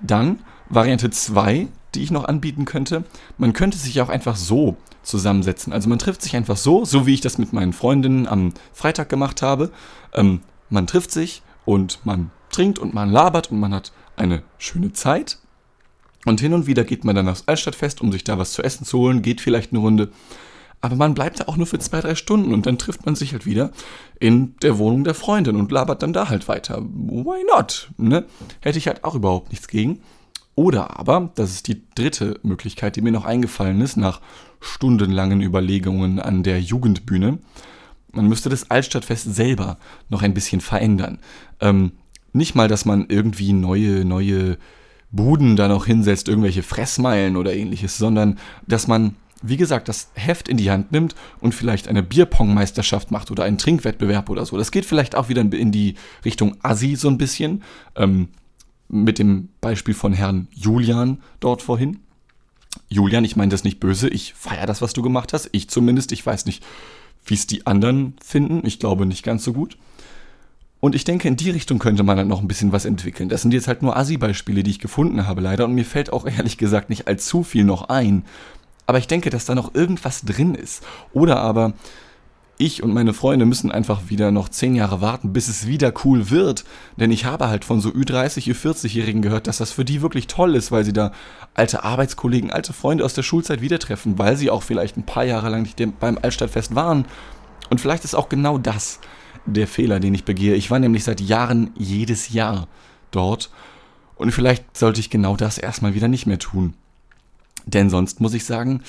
Dann 0.00 0.40
Variante 0.68 1.10
2, 1.10 1.68
die 1.94 2.02
ich 2.02 2.10
noch 2.10 2.24
anbieten 2.24 2.64
könnte. 2.64 3.04
Man 3.38 3.52
könnte 3.52 3.76
sich 3.76 4.00
auch 4.00 4.08
einfach 4.08 4.36
so 4.36 4.76
zusammensetzen. 5.02 5.72
Also 5.72 5.88
man 5.88 5.98
trifft 5.98 6.22
sich 6.22 6.36
einfach 6.36 6.56
so, 6.56 6.84
so 6.84 7.06
wie 7.06 7.14
ich 7.14 7.20
das 7.20 7.38
mit 7.38 7.52
meinen 7.52 7.72
Freundinnen 7.72 8.26
am 8.26 8.54
Freitag 8.72 9.08
gemacht 9.08 9.42
habe. 9.42 9.70
Ähm, 10.14 10.40
man 10.68 10.86
trifft 10.86 11.10
sich 11.10 11.42
und 11.64 11.98
man 12.04 12.30
trinkt 12.50 12.78
und 12.78 12.94
man 12.94 13.10
labert 13.10 13.50
und 13.50 13.58
man 13.60 13.74
hat 13.74 13.92
eine 14.16 14.42
schöne 14.58 14.92
Zeit. 14.92 15.38
Und 16.26 16.40
hin 16.40 16.52
und 16.52 16.66
wieder 16.66 16.84
geht 16.84 17.04
man 17.04 17.16
dann 17.16 17.28
aufs 17.28 17.44
Altstadtfest, 17.46 18.00
um 18.00 18.12
sich 18.12 18.24
da 18.24 18.38
was 18.38 18.52
zu 18.52 18.62
essen 18.62 18.84
zu 18.84 18.98
holen, 18.98 19.22
geht 19.22 19.40
vielleicht 19.40 19.72
eine 19.72 19.80
Runde. 19.80 20.10
Aber 20.82 20.96
man 20.96 21.14
bleibt 21.14 21.40
da 21.40 21.44
auch 21.44 21.56
nur 21.56 21.66
für 21.66 21.78
zwei, 21.78 22.00
drei 22.00 22.14
Stunden 22.14 22.54
und 22.54 22.64
dann 22.64 22.78
trifft 22.78 23.04
man 23.04 23.14
sich 23.14 23.32
halt 23.32 23.44
wieder 23.44 23.70
in 24.18 24.54
der 24.62 24.78
Wohnung 24.78 25.04
der 25.04 25.14
Freundin 25.14 25.56
und 25.56 25.70
labert 25.70 26.02
dann 26.02 26.12
da 26.12 26.28
halt 26.28 26.48
weiter. 26.48 26.82
Why 26.82 27.44
not? 27.54 27.90
Ne? 27.98 28.24
Hätte 28.60 28.78
ich 28.78 28.86
halt 28.86 29.04
auch 29.04 29.14
überhaupt 29.14 29.50
nichts 29.50 29.68
gegen. 29.68 30.00
Oder 30.54 30.98
aber, 30.98 31.30
das 31.34 31.50
ist 31.50 31.68
die 31.68 31.82
dritte 31.94 32.40
Möglichkeit, 32.42 32.96
die 32.96 33.02
mir 33.02 33.12
noch 33.12 33.24
eingefallen 33.24 33.80
ist, 33.80 33.96
nach 33.96 34.20
stundenlangen 34.60 35.40
Überlegungen 35.40 36.18
an 36.18 36.42
der 36.42 36.60
Jugendbühne, 36.60 37.38
man 38.12 38.26
müsste 38.26 38.48
das 38.48 38.70
Altstadtfest 38.70 39.34
selber 39.34 39.78
noch 40.08 40.22
ein 40.22 40.34
bisschen 40.34 40.60
verändern. 40.60 41.18
Ähm, 41.60 41.92
nicht 42.32 42.54
mal, 42.54 42.68
dass 42.68 42.84
man 42.84 43.06
irgendwie 43.08 43.52
neue, 43.52 44.04
neue 44.04 44.58
Buden 45.10 45.56
da 45.56 45.68
noch 45.68 45.86
hinsetzt, 45.86 46.28
irgendwelche 46.28 46.62
Fressmeilen 46.62 47.36
oder 47.36 47.54
ähnliches, 47.54 47.98
sondern 47.98 48.38
dass 48.66 48.86
man, 48.86 49.16
wie 49.42 49.56
gesagt, 49.56 49.88
das 49.88 50.10
Heft 50.14 50.48
in 50.48 50.56
die 50.56 50.70
Hand 50.70 50.92
nimmt 50.92 51.14
und 51.40 51.54
vielleicht 51.54 51.88
eine 51.88 52.02
Bierpong-Meisterschaft 52.02 53.10
macht 53.10 53.30
oder 53.30 53.44
einen 53.44 53.58
Trinkwettbewerb 53.58 54.28
oder 54.28 54.44
so. 54.44 54.58
Das 54.58 54.70
geht 54.70 54.84
vielleicht 54.84 55.14
auch 55.14 55.28
wieder 55.28 55.40
in 55.40 55.72
die 55.72 55.94
Richtung 56.24 56.56
Assi 56.62 56.96
so 56.96 57.08
ein 57.08 57.18
bisschen, 57.18 57.62
ähm, 57.96 58.28
mit 58.88 59.18
dem 59.18 59.48
Beispiel 59.60 59.94
von 59.94 60.12
Herrn 60.12 60.48
Julian 60.52 61.18
dort 61.38 61.62
vorhin. 61.62 62.00
Julian, 62.88 63.24
ich 63.24 63.36
meine 63.36 63.50
das 63.50 63.64
nicht 63.64 63.80
böse, 63.80 64.08
ich 64.08 64.34
feiere 64.34 64.66
das, 64.66 64.82
was 64.82 64.92
du 64.92 65.02
gemacht 65.02 65.32
hast, 65.32 65.48
ich 65.52 65.68
zumindest, 65.68 66.12
ich 66.12 66.24
weiß 66.24 66.46
nicht, 66.46 66.64
wie 67.24 67.34
es 67.34 67.46
die 67.46 67.66
anderen 67.66 68.14
finden, 68.24 68.66
ich 68.66 68.78
glaube 68.78 69.06
nicht 69.06 69.22
ganz 69.22 69.44
so 69.44 69.52
gut. 69.52 69.76
Und 70.80 70.94
ich 70.94 71.04
denke, 71.04 71.28
in 71.28 71.36
die 71.36 71.50
Richtung 71.50 71.78
könnte 71.78 72.02
man 72.02 72.16
dann 72.16 72.28
noch 72.28 72.40
ein 72.40 72.48
bisschen 72.48 72.72
was 72.72 72.86
entwickeln. 72.86 73.28
Das 73.28 73.42
sind 73.42 73.52
jetzt 73.52 73.68
halt 73.68 73.82
nur 73.82 73.96
Assi-Beispiele, 73.96 74.62
die 74.62 74.70
ich 74.70 74.78
gefunden 74.78 75.26
habe, 75.26 75.42
leider. 75.42 75.66
Und 75.66 75.74
mir 75.74 75.84
fällt 75.84 76.10
auch 76.10 76.26
ehrlich 76.26 76.56
gesagt 76.56 76.88
nicht 76.88 77.06
allzu 77.06 77.44
viel 77.44 77.64
noch 77.64 77.90
ein. 77.90 78.24
Aber 78.86 78.98
ich 78.98 79.06
denke, 79.06 79.30
dass 79.30 79.44
da 79.44 79.54
noch 79.54 79.74
irgendwas 79.74 80.22
drin 80.22 80.54
ist. 80.54 80.82
Oder 81.12 81.38
aber 81.40 81.74
ich 82.60 82.82
und 82.82 82.92
meine 82.92 83.14
Freunde 83.14 83.46
müssen 83.46 83.72
einfach 83.72 84.02
wieder 84.08 84.30
noch 84.30 84.50
zehn 84.50 84.74
Jahre 84.74 85.00
warten, 85.00 85.32
bis 85.32 85.48
es 85.48 85.66
wieder 85.66 85.92
cool 86.04 86.30
wird. 86.30 86.64
Denn 86.96 87.10
ich 87.10 87.24
habe 87.24 87.48
halt 87.48 87.64
von 87.64 87.80
so 87.80 87.88
Ü30, 87.88 88.50
Ü40-Jährigen 88.52 89.22
gehört, 89.22 89.46
dass 89.46 89.58
das 89.58 89.72
für 89.72 89.84
die 89.84 90.02
wirklich 90.02 90.26
toll 90.26 90.54
ist, 90.54 90.70
weil 90.70 90.84
sie 90.84 90.92
da 90.92 91.12
alte 91.54 91.84
Arbeitskollegen, 91.84 92.50
alte 92.50 92.74
Freunde 92.74 93.04
aus 93.04 93.14
der 93.14 93.22
Schulzeit 93.22 93.62
wieder 93.62 93.78
treffen, 93.78 94.18
weil 94.18 94.36
sie 94.36 94.50
auch 94.50 94.62
vielleicht 94.62 94.98
ein 94.98 95.06
paar 95.06 95.24
Jahre 95.24 95.48
lang 95.48 95.62
nicht 95.62 95.80
beim 96.00 96.18
Altstadtfest 96.20 96.74
waren. 96.74 97.06
Und 97.70 97.80
vielleicht 97.80 98.04
ist 98.04 98.14
auch 98.14 98.28
genau 98.28 98.58
das 98.58 99.00
der 99.46 99.66
Fehler, 99.66 100.00
den 100.00 100.14
ich 100.14 100.24
begehe. 100.24 100.54
Ich 100.54 100.70
war 100.70 100.78
nämlich 100.78 101.04
seit 101.04 101.20
Jahren 101.20 101.70
jedes 101.76 102.30
Jahr 102.30 102.68
dort 103.10 103.50
und 104.16 104.32
vielleicht 104.32 104.76
sollte 104.76 105.00
ich 105.00 105.08
genau 105.08 105.36
das 105.36 105.56
erstmal 105.56 105.94
wieder 105.94 106.08
nicht 106.08 106.26
mehr 106.26 106.38
tun. 106.38 106.74
Denn 107.72 107.90
sonst 107.90 108.20
muss 108.20 108.34
ich 108.34 108.44
sagen, 108.44 108.82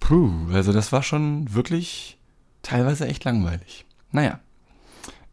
puh, 0.00 0.30
also 0.52 0.72
das 0.72 0.92
war 0.92 1.02
schon 1.02 1.52
wirklich 1.54 2.18
teilweise 2.62 3.06
echt 3.06 3.24
langweilig. 3.24 3.84
Naja. 4.12 4.40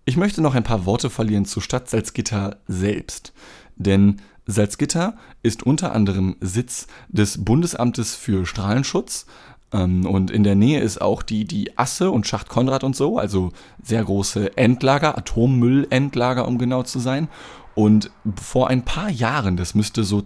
Ich 0.06 0.18
möchte 0.18 0.42
noch 0.42 0.54
ein 0.54 0.66
paar 0.66 0.86
Worte 0.86 1.10
verlieren 1.10 1.46
zur 1.46 1.64
Stadt 1.64 1.90
Salzgitter 1.90 2.58
selbst. 2.68 3.32
Denn 3.78 4.22
Salzgitter 4.46 5.16
ist 5.44 5.64
unter 5.64 5.94
anderem 5.94 6.36
Sitz 6.42 6.88
des 7.08 7.46
Bundesamtes 7.46 8.14
für 8.14 8.46
Strahlenschutz, 8.46 9.26
ähm, 9.74 10.06
und 10.06 10.32
in 10.32 10.44
der 10.44 10.56
Nähe 10.56 10.80
ist 10.80 11.02
auch 11.02 11.24
die, 11.24 11.46
die 11.46 11.78
Asse 11.78 12.12
und 12.12 12.28
Schacht 12.28 12.48
Konrad 12.48 12.84
und 12.84 12.96
so, 12.96 13.18
also 13.18 13.52
sehr 13.82 14.04
große 14.04 14.56
Endlager, 14.56 15.18
Atommüllendlager, 15.18 16.48
um 16.48 16.58
genau 16.58 16.84
zu 16.84 17.00
sein. 17.00 17.28
Und 17.76 18.12
vor 18.40 18.70
ein 18.70 18.86
paar 18.86 19.10
Jahren, 19.10 19.58
das 19.58 19.74
müsste 19.74 20.04
so 20.04 20.22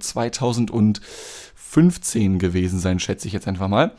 2015 1.57 2.39
gewesen 2.39 2.79
sein, 2.79 2.99
schätze 2.99 3.27
ich 3.27 3.33
jetzt 3.33 3.47
einfach 3.47 3.67
mal, 3.67 3.91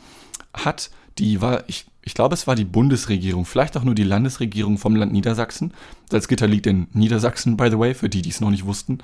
hat 0.53 0.89
die, 1.17 1.41
war, 1.41 1.63
ich, 1.67 1.85
ich 2.01 2.13
glaube, 2.13 2.33
es 2.33 2.47
war 2.47 2.55
die 2.55 2.65
Bundesregierung, 2.65 3.45
vielleicht 3.45 3.77
auch 3.77 3.83
nur 3.83 3.95
die 3.95 4.03
Landesregierung 4.03 4.77
vom 4.77 4.95
Land 4.95 5.11
Niedersachsen. 5.11 5.73
Salzgitter 6.09 6.47
liegt 6.47 6.67
in 6.67 6.87
Niedersachsen, 6.93 7.57
by 7.57 7.69
the 7.69 7.77
way, 7.77 7.93
für 7.93 8.09
die, 8.09 8.21
die 8.21 8.29
es 8.29 8.41
noch 8.41 8.49
nicht 8.49 8.65
wussten. 8.65 8.99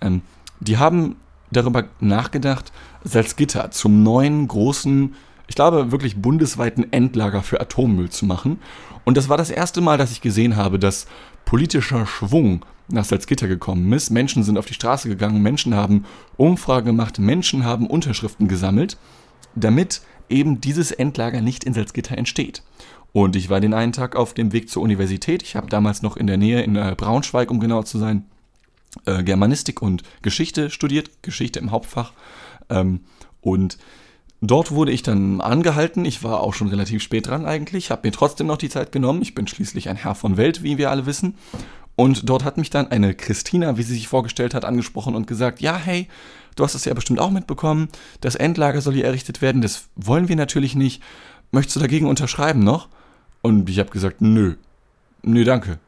Ähm, 0.00 0.22
die 0.60 0.78
haben 0.78 1.16
darüber 1.50 1.84
nachgedacht, 2.00 2.72
Salzgitter 3.04 3.70
zum 3.70 4.02
neuen 4.02 4.48
großen 4.48 5.14
ich 5.48 5.54
glaube, 5.54 5.92
wirklich 5.92 6.16
bundesweiten 6.16 6.92
Endlager 6.92 7.42
für 7.42 7.60
Atommüll 7.60 8.10
zu 8.10 8.26
machen. 8.26 8.58
Und 9.04 9.16
das 9.16 9.28
war 9.28 9.36
das 9.36 9.50
erste 9.50 9.80
Mal, 9.80 9.98
dass 9.98 10.10
ich 10.10 10.20
gesehen 10.20 10.56
habe, 10.56 10.78
dass 10.78 11.06
politischer 11.44 12.06
Schwung 12.06 12.64
nach 12.88 13.04
Salzgitter 13.04 13.48
gekommen 13.48 13.92
ist. 13.92 14.10
Menschen 14.10 14.42
sind 14.42 14.58
auf 14.58 14.66
die 14.66 14.74
Straße 14.74 15.08
gegangen, 15.08 15.42
Menschen 15.42 15.74
haben 15.74 16.04
Umfragen 16.36 16.86
gemacht, 16.86 17.18
Menschen 17.18 17.64
haben 17.64 17.86
Unterschriften 17.86 18.48
gesammelt, 18.48 18.96
damit 19.54 20.02
eben 20.28 20.60
dieses 20.60 20.90
Endlager 20.90 21.40
nicht 21.40 21.64
in 21.64 21.74
Salzgitter 21.74 22.16
entsteht. 22.16 22.62
Und 23.12 23.34
ich 23.34 23.48
war 23.48 23.60
den 23.60 23.74
einen 23.74 23.92
Tag 23.92 24.14
auf 24.14 24.34
dem 24.34 24.52
Weg 24.52 24.68
zur 24.68 24.82
Universität. 24.82 25.42
Ich 25.42 25.56
habe 25.56 25.68
damals 25.68 26.02
noch 26.02 26.16
in 26.16 26.26
der 26.26 26.36
Nähe, 26.36 26.62
in 26.62 26.76
äh, 26.76 26.94
Braunschweig, 26.96 27.50
um 27.50 27.60
genauer 27.60 27.86
zu 27.86 27.98
sein, 27.98 28.26
äh, 29.06 29.22
Germanistik 29.22 29.80
und 29.80 30.02
Geschichte 30.22 30.70
studiert, 30.70 31.22
Geschichte 31.22 31.58
im 31.58 31.70
Hauptfach. 31.70 32.12
Ähm, 32.68 33.00
und 33.40 33.78
Dort 34.42 34.70
wurde 34.70 34.92
ich 34.92 35.02
dann 35.02 35.40
angehalten. 35.40 36.04
Ich 36.04 36.22
war 36.22 36.40
auch 36.40 36.52
schon 36.52 36.68
relativ 36.68 37.02
spät 37.02 37.26
dran 37.26 37.46
eigentlich, 37.46 37.90
habe 37.90 38.06
mir 38.06 38.12
trotzdem 38.12 38.46
noch 38.46 38.58
die 38.58 38.68
Zeit 38.68 38.92
genommen. 38.92 39.22
Ich 39.22 39.34
bin 39.34 39.46
schließlich 39.46 39.88
ein 39.88 39.96
Herr 39.96 40.14
von 40.14 40.36
Welt, 40.36 40.62
wie 40.62 40.76
wir 40.76 40.90
alle 40.90 41.06
wissen. 41.06 41.36
Und 41.96 42.28
dort 42.28 42.44
hat 42.44 42.58
mich 42.58 42.70
dann 42.70 42.90
eine 42.90 43.14
Christina, 43.14 43.78
wie 43.78 43.82
sie 43.82 43.94
sich 43.94 44.08
vorgestellt 44.08 44.54
hat, 44.54 44.64
angesprochen 44.64 45.14
und 45.14 45.26
gesagt, 45.26 45.60
ja, 45.60 45.76
hey, 45.76 46.08
du 46.54 46.62
hast 46.62 46.74
es 46.74 46.84
ja 46.84 46.94
bestimmt 46.94 47.18
auch 47.18 47.30
mitbekommen, 47.30 47.88
das 48.20 48.34
Endlager 48.34 48.82
soll 48.82 48.94
hier 48.94 49.06
errichtet 49.06 49.40
werden, 49.40 49.62
das 49.62 49.88
wollen 49.96 50.28
wir 50.28 50.36
natürlich 50.36 50.74
nicht. 50.74 51.02
Möchtest 51.52 51.76
du 51.76 51.80
dagegen 51.80 52.06
unterschreiben 52.06 52.60
noch? 52.60 52.88
Und 53.40 53.70
ich 53.70 53.78
habe 53.78 53.90
gesagt, 53.90 54.20
nö, 54.20 54.56
nö, 55.22 55.44
danke. 55.44 55.78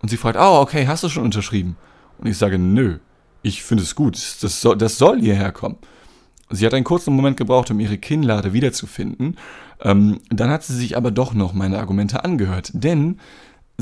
Und 0.00 0.08
sie 0.08 0.16
fragt, 0.16 0.38
oh, 0.38 0.60
okay, 0.60 0.86
hast 0.88 1.04
du 1.04 1.08
schon 1.08 1.24
unterschrieben? 1.24 1.76
Und 2.18 2.26
ich 2.26 2.38
sage, 2.38 2.58
nö, 2.58 2.98
ich 3.42 3.62
finde 3.62 3.84
es 3.84 3.94
gut, 3.94 4.14
das 4.14 4.60
soll, 4.60 4.76
das 4.76 4.98
soll 4.98 5.20
hierher 5.20 5.52
kommen. 5.52 5.76
Sie 6.50 6.66
hat 6.66 6.74
einen 6.74 6.84
kurzen 6.84 7.14
Moment 7.14 7.36
gebraucht, 7.36 7.70
um 7.70 7.80
ihre 7.80 7.98
Kinnlade 7.98 8.52
wiederzufinden. 8.52 9.38
Ähm, 9.80 10.20
dann 10.28 10.50
hat 10.50 10.62
sie 10.62 10.76
sich 10.76 10.96
aber 10.96 11.10
doch 11.10 11.34
noch 11.34 11.54
meine 11.54 11.78
Argumente 11.78 12.24
angehört. 12.24 12.70
Denn 12.74 13.18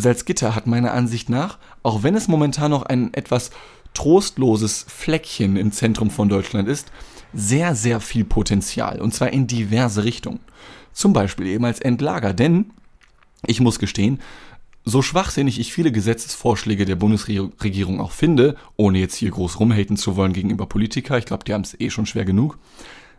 Salzgitter 0.00 0.54
hat 0.54 0.66
meiner 0.66 0.92
Ansicht 0.92 1.28
nach, 1.28 1.58
auch 1.82 2.02
wenn 2.02 2.14
es 2.14 2.28
momentan 2.28 2.70
noch 2.70 2.82
ein 2.82 3.14
etwas 3.14 3.50
trostloses 3.94 4.84
Fleckchen 4.88 5.56
im 5.56 5.72
Zentrum 5.72 6.10
von 6.10 6.28
Deutschland 6.28 6.68
ist, 6.68 6.90
sehr, 7.32 7.74
sehr 7.74 8.00
viel 8.00 8.24
Potenzial. 8.24 9.00
Und 9.00 9.14
zwar 9.14 9.30
in 9.30 9.46
diverse 9.46 10.04
Richtungen. 10.04 10.40
Zum 10.92 11.12
Beispiel 11.12 11.46
eben 11.46 11.64
als 11.64 11.80
Endlager. 11.80 12.34
Denn, 12.34 12.70
ich 13.46 13.60
muss 13.60 13.78
gestehen, 13.78 14.20
so 14.84 15.02
schwachsinnig 15.02 15.60
ich 15.60 15.72
viele 15.72 15.92
Gesetzesvorschläge 15.92 16.84
der 16.84 16.96
Bundesregierung 16.96 18.00
auch 18.00 18.12
finde, 18.12 18.56
ohne 18.76 18.98
jetzt 18.98 19.14
hier 19.14 19.30
groß 19.30 19.60
rumhaten 19.60 19.96
zu 19.96 20.16
wollen 20.16 20.32
gegenüber 20.32 20.66
Politiker, 20.66 21.18
ich 21.18 21.26
glaube, 21.26 21.44
die 21.44 21.52
haben 21.52 21.62
es 21.62 21.78
eh 21.78 21.90
schon 21.90 22.06
schwer 22.06 22.24
genug, 22.24 22.58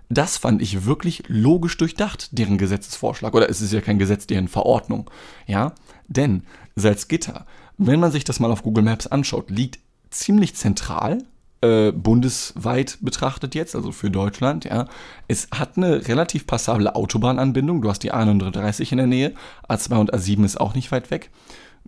das 0.09 0.37
fand 0.37 0.61
ich 0.61 0.85
wirklich 0.85 1.23
logisch 1.27 1.77
durchdacht, 1.77 2.37
deren 2.37 2.57
Gesetzesvorschlag. 2.57 3.33
Oder 3.33 3.49
es 3.49 3.61
ist 3.61 3.71
ja 3.71 3.79
kein 3.79 3.97
Gesetz, 3.97 4.27
deren 4.27 4.49
Verordnung. 4.49 5.09
Ja, 5.47 5.73
denn 6.09 6.43
Salzgitter, 6.75 7.45
wenn 7.77 7.99
man 7.99 8.11
sich 8.11 8.23
das 8.23 8.39
mal 8.39 8.51
auf 8.51 8.63
Google 8.63 8.83
Maps 8.83 9.07
anschaut, 9.07 9.49
liegt 9.49 9.79
ziemlich 10.09 10.55
zentral 10.55 11.19
äh, 11.61 11.91
bundesweit 11.91 12.97
betrachtet 13.01 13.55
jetzt, 13.55 13.75
also 13.75 13.91
für 13.91 14.09
Deutschland, 14.09 14.65
ja. 14.65 14.87
Es 15.27 15.47
hat 15.53 15.77
eine 15.77 16.07
relativ 16.07 16.47
passable 16.47 16.95
Autobahnanbindung. 16.95 17.81
Du 17.81 17.89
hast 17.89 17.99
die 17.99 18.11
A39 18.11 18.91
in 18.91 18.97
der 18.97 19.07
Nähe, 19.07 19.33
A2 19.69 19.95
und 19.97 20.13
A7 20.13 20.43
ist 20.43 20.59
auch 20.59 20.73
nicht 20.73 20.91
weit 20.91 21.11
weg. 21.11 21.29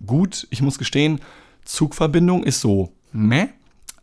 Gut, 0.05 0.47
ich 0.51 0.61
muss 0.61 0.77
gestehen, 0.77 1.19
Zugverbindung 1.65 2.43
ist 2.43 2.61
so 2.61 2.93
meh, 3.11 3.47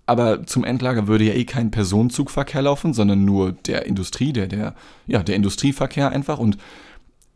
aber 0.07 0.45
zum 0.45 0.65
Endlager 0.65 1.07
würde 1.07 1.25
ja 1.25 1.35
eh 1.35 1.45
kein 1.45 1.71
Personenzugverkehr 1.71 2.63
laufen, 2.63 2.93
sondern 2.93 3.25
nur 3.25 3.53
der 3.53 3.87
Industrie, 3.87 4.33
der, 4.33 4.49
der, 4.49 4.75
ja, 5.07 5.23
der 5.23 5.37
Industrieverkehr 5.37 6.11
einfach 6.11 6.39
und 6.39 6.59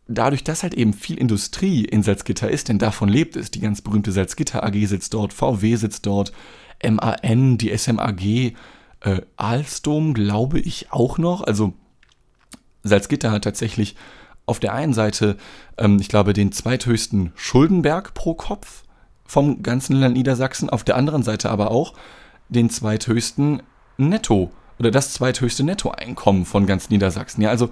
dadurch, 0.06 0.44
dass 0.44 0.62
halt 0.62 0.74
eben 0.74 0.92
viel 0.92 1.18
Industrie 1.18 1.84
in 1.84 2.02
Salzgitter 2.02 2.50
ist, 2.50 2.68
denn 2.68 2.78
davon 2.78 3.08
lebt 3.08 3.36
es, 3.36 3.50
die 3.50 3.60
ganz 3.60 3.80
berühmte 3.80 4.12
Salzgitter 4.12 4.64
AG 4.64 4.86
sitzt 4.86 5.14
dort, 5.14 5.32
VW 5.32 5.76
sitzt 5.76 6.06
dort, 6.06 6.32
MAN, 6.82 7.58
die 7.58 7.76
SMAG, 7.76 8.54
äh, 9.00 9.20
Alstom 9.36 10.14
glaube 10.14 10.60
ich 10.60 10.92
auch 10.92 11.18
noch. 11.18 11.42
Also 11.42 11.72
Salzgitter 12.82 13.30
hat 13.30 13.44
tatsächlich 13.44 13.96
auf 14.46 14.60
der 14.60 14.74
einen 14.74 14.92
Seite, 14.92 15.36
ähm, 15.78 15.98
ich 16.00 16.08
glaube, 16.08 16.32
den 16.32 16.52
zweithöchsten 16.52 17.32
Schuldenberg 17.34 18.12
pro 18.14 18.34
Kopf 18.34 18.84
vom 19.24 19.62
ganzen 19.62 19.96
Land 19.96 20.16
Niedersachsen, 20.16 20.68
auf 20.68 20.84
der 20.84 20.96
anderen 20.96 21.22
Seite 21.22 21.50
aber 21.50 21.70
auch 21.70 21.94
den 22.50 22.68
zweithöchsten 22.68 23.62
Netto 23.96 24.50
oder 24.78 24.90
das 24.90 25.14
zweithöchste 25.14 25.64
Nettoeinkommen 25.64 26.44
von 26.44 26.66
ganz 26.66 26.90
Niedersachsen. 26.90 27.40
Ja, 27.40 27.48
also 27.48 27.70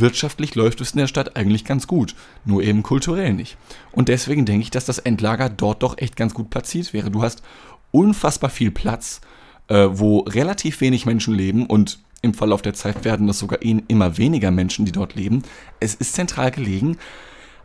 wirtschaftlich 0.00 0.54
läuft 0.54 0.80
es 0.80 0.92
in 0.92 0.98
der 0.98 1.06
Stadt 1.06 1.36
eigentlich 1.36 1.64
ganz 1.64 1.86
gut, 1.86 2.14
nur 2.44 2.62
eben 2.62 2.82
kulturell 2.82 3.32
nicht. 3.32 3.56
Und 3.92 4.08
deswegen 4.08 4.46
denke 4.46 4.62
ich, 4.62 4.70
dass 4.70 4.84
das 4.84 4.98
Endlager 4.98 5.48
dort 5.48 5.82
doch 5.82 5.98
echt 5.98 6.16
ganz 6.16 6.34
gut 6.34 6.50
platziert 6.50 6.92
wäre. 6.92 7.10
Du 7.10 7.22
hast 7.22 7.42
unfassbar 7.90 8.50
viel 8.50 8.70
Platz, 8.70 9.20
äh, 9.68 9.86
wo 9.90 10.20
relativ 10.20 10.80
wenig 10.80 11.06
Menschen 11.06 11.34
leben 11.34 11.66
und 11.66 11.98
im 12.22 12.34
Verlauf 12.34 12.62
der 12.62 12.74
Zeit 12.74 13.04
werden 13.04 13.26
das 13.26 13.38
sogar 13.38 13.62
immer 13.62 14.18
weniger 14.18 14.50
Menschen, 14.50 14.84
die 14.84 14.92
dort 14.92 15.14
leben. 15.14 15.42
Es 15.80 15.94
ist 15.94 16.14
zentral 16.14 16.50
gelegen. 16.50 16.98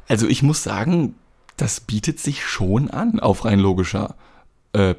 Also 0.07 0.27
ich 0.27 0.43
muss 0.43 0.61
sagen, 0.61 1.15
das 1.57 1.79
bietet 1.79 2.19
sich 2.19 2.45
schon 2.45 2.89
an 2.89 3.19
auf 3.19 3.45
rein 3.45 3.59
logischer 3.59 4.15
äh, 4.73 4.95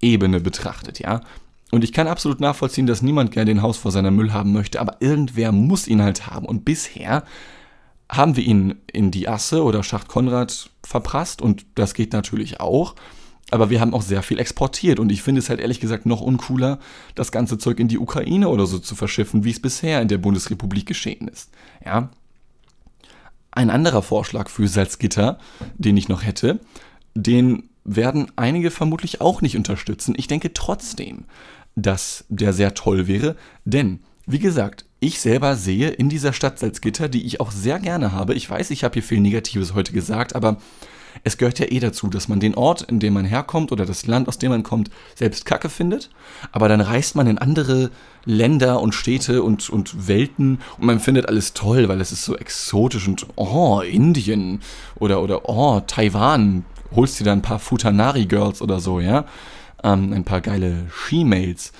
Ebene 0.00 0.40
betrachtet, 0.40 0.98
ja. 0.98 1.20
Und 1.76 1.84
ich 1.84 1.92
kann 1.92 2.08
absolut 2.08 2.40
nachvollziehen, 2.40 2.86
dass 2.86 3.02
niemand 3.02 3.32
gerne 3.32 3.52
den 3.52 3.60
Haus 3.60 3.76
vor 3.76 3.90
seiner 3.90 4.10
Müll 4.10 4.32
haben 4.32 4.54
möchte, 4.54 4.80
aber 4.80 4.96
irgendwer 5.00 5.52
muss 5.52 5.86
ihn 5.86 6.00
halt 6.00 6.26
haben. 6.26 6.46
Und 6.46 6.64
bisher 6.64 7.22
haben 8.10 8.34
wir 8.34 8.44
ihn 8.44 8.76
in 8.90 9.10
die 9.10 9.28
Asse 9.28 9.62
oder 9.62 9.82
Schacht 9.82 10.08
Konrad 10.08 10.70
verprasst 10.82 11.42
und 11.42 11.66
das 11.74 11.92
geht 11.92 12.14
natürlich 12.14 12.60
auch. 12.60 12.94
Aber 13.50 13.68
wir 13.68 13.82
haben 13.82 13.92
auch 13.92 14.00
sehr 14.00 14.22
viel 14.22 14.38
exportiert 14.38 14.98
und 14.98 15.12
ich 15.12 15.20
finde 15.20 15.40
es 15.40 15.50
halt 15.50 15.60
ehrlich 15.60 15.78
gesagt 15.78 16.06
noch 16.06 16.22
uncooler, 16.22 16.78
das 17.14 17.30
ganze 17.30 17.58
Zeug 17.58 17.78
in 17.78 17.88
die 17.88 17.98
Ukraine 17.98 18.48
oder 18.48 18.64
so 18.64 18.78
zu 18.78 18.94
verschiffen, 18.94 19.44
wie 19.44 19.50
es 19.50 19.60
bisher 19.60 20.00
in 20.00 20.08
der 20.08 20.16
Bundesrepublik 20.16 20.86
geschehen 20.86 21.28
ist. 21.28 21.50
Ja. 21.84 22.08
Ein 23.50 23.68
anderer 23.68 24.00
Vorschlag 24.00 24.48
für 24.48 24.66
Salzgitter, 24.66 25.38
den 25.76 25.98
ich 25.98 26.08
noch 26.08 26.24
hätte, 26.24 26.58
den 27.14 27.68
werden 27.84 28.32
einige 28.36 28.70
vermutlich 28.70 29.20
auch 29.20 29.42
nicht 29.42 29.58
unterstützen. 29.58 30.14
Ich 30.16 30.26
denke 30.26 30.54
trotzdem, 30.54 31.24
dass 31.76 32.24
der 32.28 32.52
sehr 32.52 32.74
toll 32.74 33.06
wäre, 33.06 33.36
denn, 33.64 34.00
wie 34.26 34.40
gesagt, 34.40 34.84
ich 34.98 35.20
selber 35.20 35.54
sehe 35.56 35.90
in 35.90 36.08
dieser 36.08 36.32
Stadt 36.32 36.58
Salzgitter, 36.58 37.08
die 37.08 37.24
ich 37.24 37.40
auch 37.40 37.52
sehr 37.52 37.78
gerne 37.78 38.12
habe, 38.12 38.34
ich 38.34 38.48
weiß, 38.48 38.70
ich 38.70 38.82
habe 38.82 38.94
hier 38.94 39.02
viel 39.02 39.20
Negatives 39.20 39.74
heute 39.74 39.92
gesagt, 39.92 40.34
aber 40.34 40.56
es 41.24 41.38
gehört 41.38 41.58
ja 41.58 41.66
eh 41.70 41.80
dazu, 41.80 42.08
dass 42.08 42.28
man 42.28 42.40
den 42.40 42.54
Ort, 42.54 42.82
in 42.82 43.00
dem 43.00 43.14
man 43.14 43.24
herkommt 43.24 43.72
oder 43.72 43.86
das 43.86 44.06
Land, 44.06 44.28
aus 44.28 44.38
dem 44.38 44.50
man 44.50 44.62
kommt, 44.62 44.90
selbst 45.14 45.46
Kacke 45.46 45.68
findet. 45.68 46.10
Aber 46.52 46.68
dann 46.68 46.80
reist 46.80 47.16
man 47.16 47.26
in 47.26 47.38
andere 47.38 47.90
Länder 48.24 48.80
und 48.80 48.94
Städte 48.94 49.42
und, 49.42 49.70
und 49.70 50.08
Welten 50.08 50.60
und 50.78 50.86
man 50.86 51.00
findet 51.00 51.28
alles 51.28 51.52
toll, 51.52 51.88
weil 51.88 52.00
es 52.00 52.12
ist 52.12 52.24
so 52.24 52.36
exotisch 52.36 53.08
und 53.08 53.26
oh, 53.36 53.80
Indien 53.80 54.60
oder, 54.96 55.22
oder 55.22 55.48
oh, 55.48 55.80
Taiwan. 55.80 56.64
Holst 56.94 57.18
dir 57.18 57.24
da 57.24 57.32
ein 57.32 57.42
paar 57.42 57.58
Futanari-Girls 57.58 58.62
oder 58.62 58.80
so, 58.80 59.00
ja? 59.00 59.24
Ähm, 59.86 60.12
ein 60.12 60.24
paar 60.24 60.42
geile 60.42 60.86
She-Mails. 60.90 61.72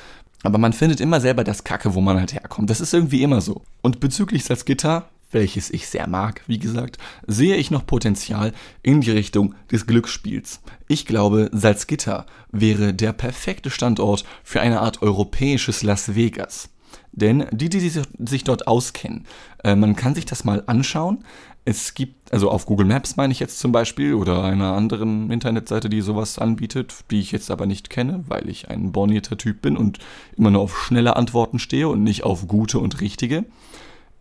Aber 0.43 0.59
man 0.59 0.73
findet 0.73 1.01
immer 1.01 1.21
selber 1.21 1.45
das 1.45 1.65
Kacke, 1.65 1.95
wo 1.95 2.01
man 2.01 2.19
halt 2.19 2.33
herkommt. 2.33 2.71
Das 2.71 2.81
ist 2.81 2.95
irgendwie 2.95 3.23
immer 3.23 3.41
so. 3.41 3.63
Und 3.83 4.01
bezüglich 4.01 4.45
Salzgitter 4.45 5.09
welches 5.31 5.71
ich 5.71 5.87
sehr 5.87 6.09
mag, 6.09 6.43
wie 6.47 6.59
gesagt, 6.59 6.99
sehe 7.27 7.57
ich 7.57 7.71
noch 7.71 7.87
Potenzial 7.87 8.53
in 8.83 9.01
die 9.01 9.11
Richtung 9.11 9.55
des 9.71 9.87
Glücksspiels. 9.87 10.61
Ich 10.89 11.07
glaube, 11.07 11.51
Salzgitter 11.53 12.27
wäre 12.53 12.95
der 12.95 13.13
perfekte 13.13 13.71
Standort 13.71 14.25
für 14.45 14.61
eine 14.61 14.81
Art 14.81 15.03
europäisches 15.03 15.83
Las 15.83 16.15
Vegas. 16.15 16.71
Denn 17.13 17.47
die, 17.51 17.69
die 17.69 17.91
sich 17.91 18.45
dort 18.45 18.67
auskennen, 18.67 19.27
äh, 19.65 19.75
man 19.75 19.97
kann 19.97 20.15
sich 20.15 20.27
das 20.27 20.45
mal 20.45 20.63
anschauen. 20.67 21.25
Es 21.69 21.95
gibt, 21.95 22.33
also 22.33 22.49
auf 22.49 22.65
Google 22.65 22.87
Maps 22.87 23.17
meine 23.17 23.33
ich 23.33 23.41
jetzt 23.41 23.59
zum 23.59 23.73
Beispiel, 23.73 24.15
oder 24.15 24.45
einer 24.45 24.75
anderen 24.75 25.33
Internetseite, 25.33 25.89
die 25.89 26.01
sowas 26.01 26.39
anbietet, 26.39 26.95
die 27.11 27.19
ich 27.19 27.33
jetzt 27.33 27.51
aber 27.51 27.67
nicht 27.67 27.91
kenne, 27.91 28.25
weil 28.29 28.49
ich 28.49 28.71
ein 28.71 28.93
bornierter 28.93 29.37
Typ 29.37 29.63
bin 29.63 29.77
und 29.77 29.99
immer 30.37 30.53
nur 30.53 30.63
auf 30.63 30.79
schnelle 30.79 31.17
Antworten 31.17 31.59
stehe 31.59 31.89
und 31.89 32.05
nicht 32.05 32.23
auf 32.23 32.47
gute 32.47 32.79
und 32.79 33.01
richtige. 33.01 33.47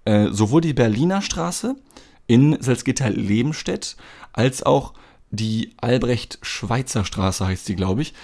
Äh, 0.06 0.30
sowohl 0.32 0.62
die 0.62 0.74
Berliner 0.74 1.22
Straße 1.22 1.76
in 2.26 2.58
Salzgitter-Lebenstedt 2.60 3.96
als 4.34 4.64
auch 4.64 4.94
die 5.30 5.76
Albrecht-Schweitzer 5.78 7.06
Straße 7.06 7.46
heißt 7.46 7.66
sie, 7.66 7.76
glaube 7.76 8.02
ich, 8.02 8.16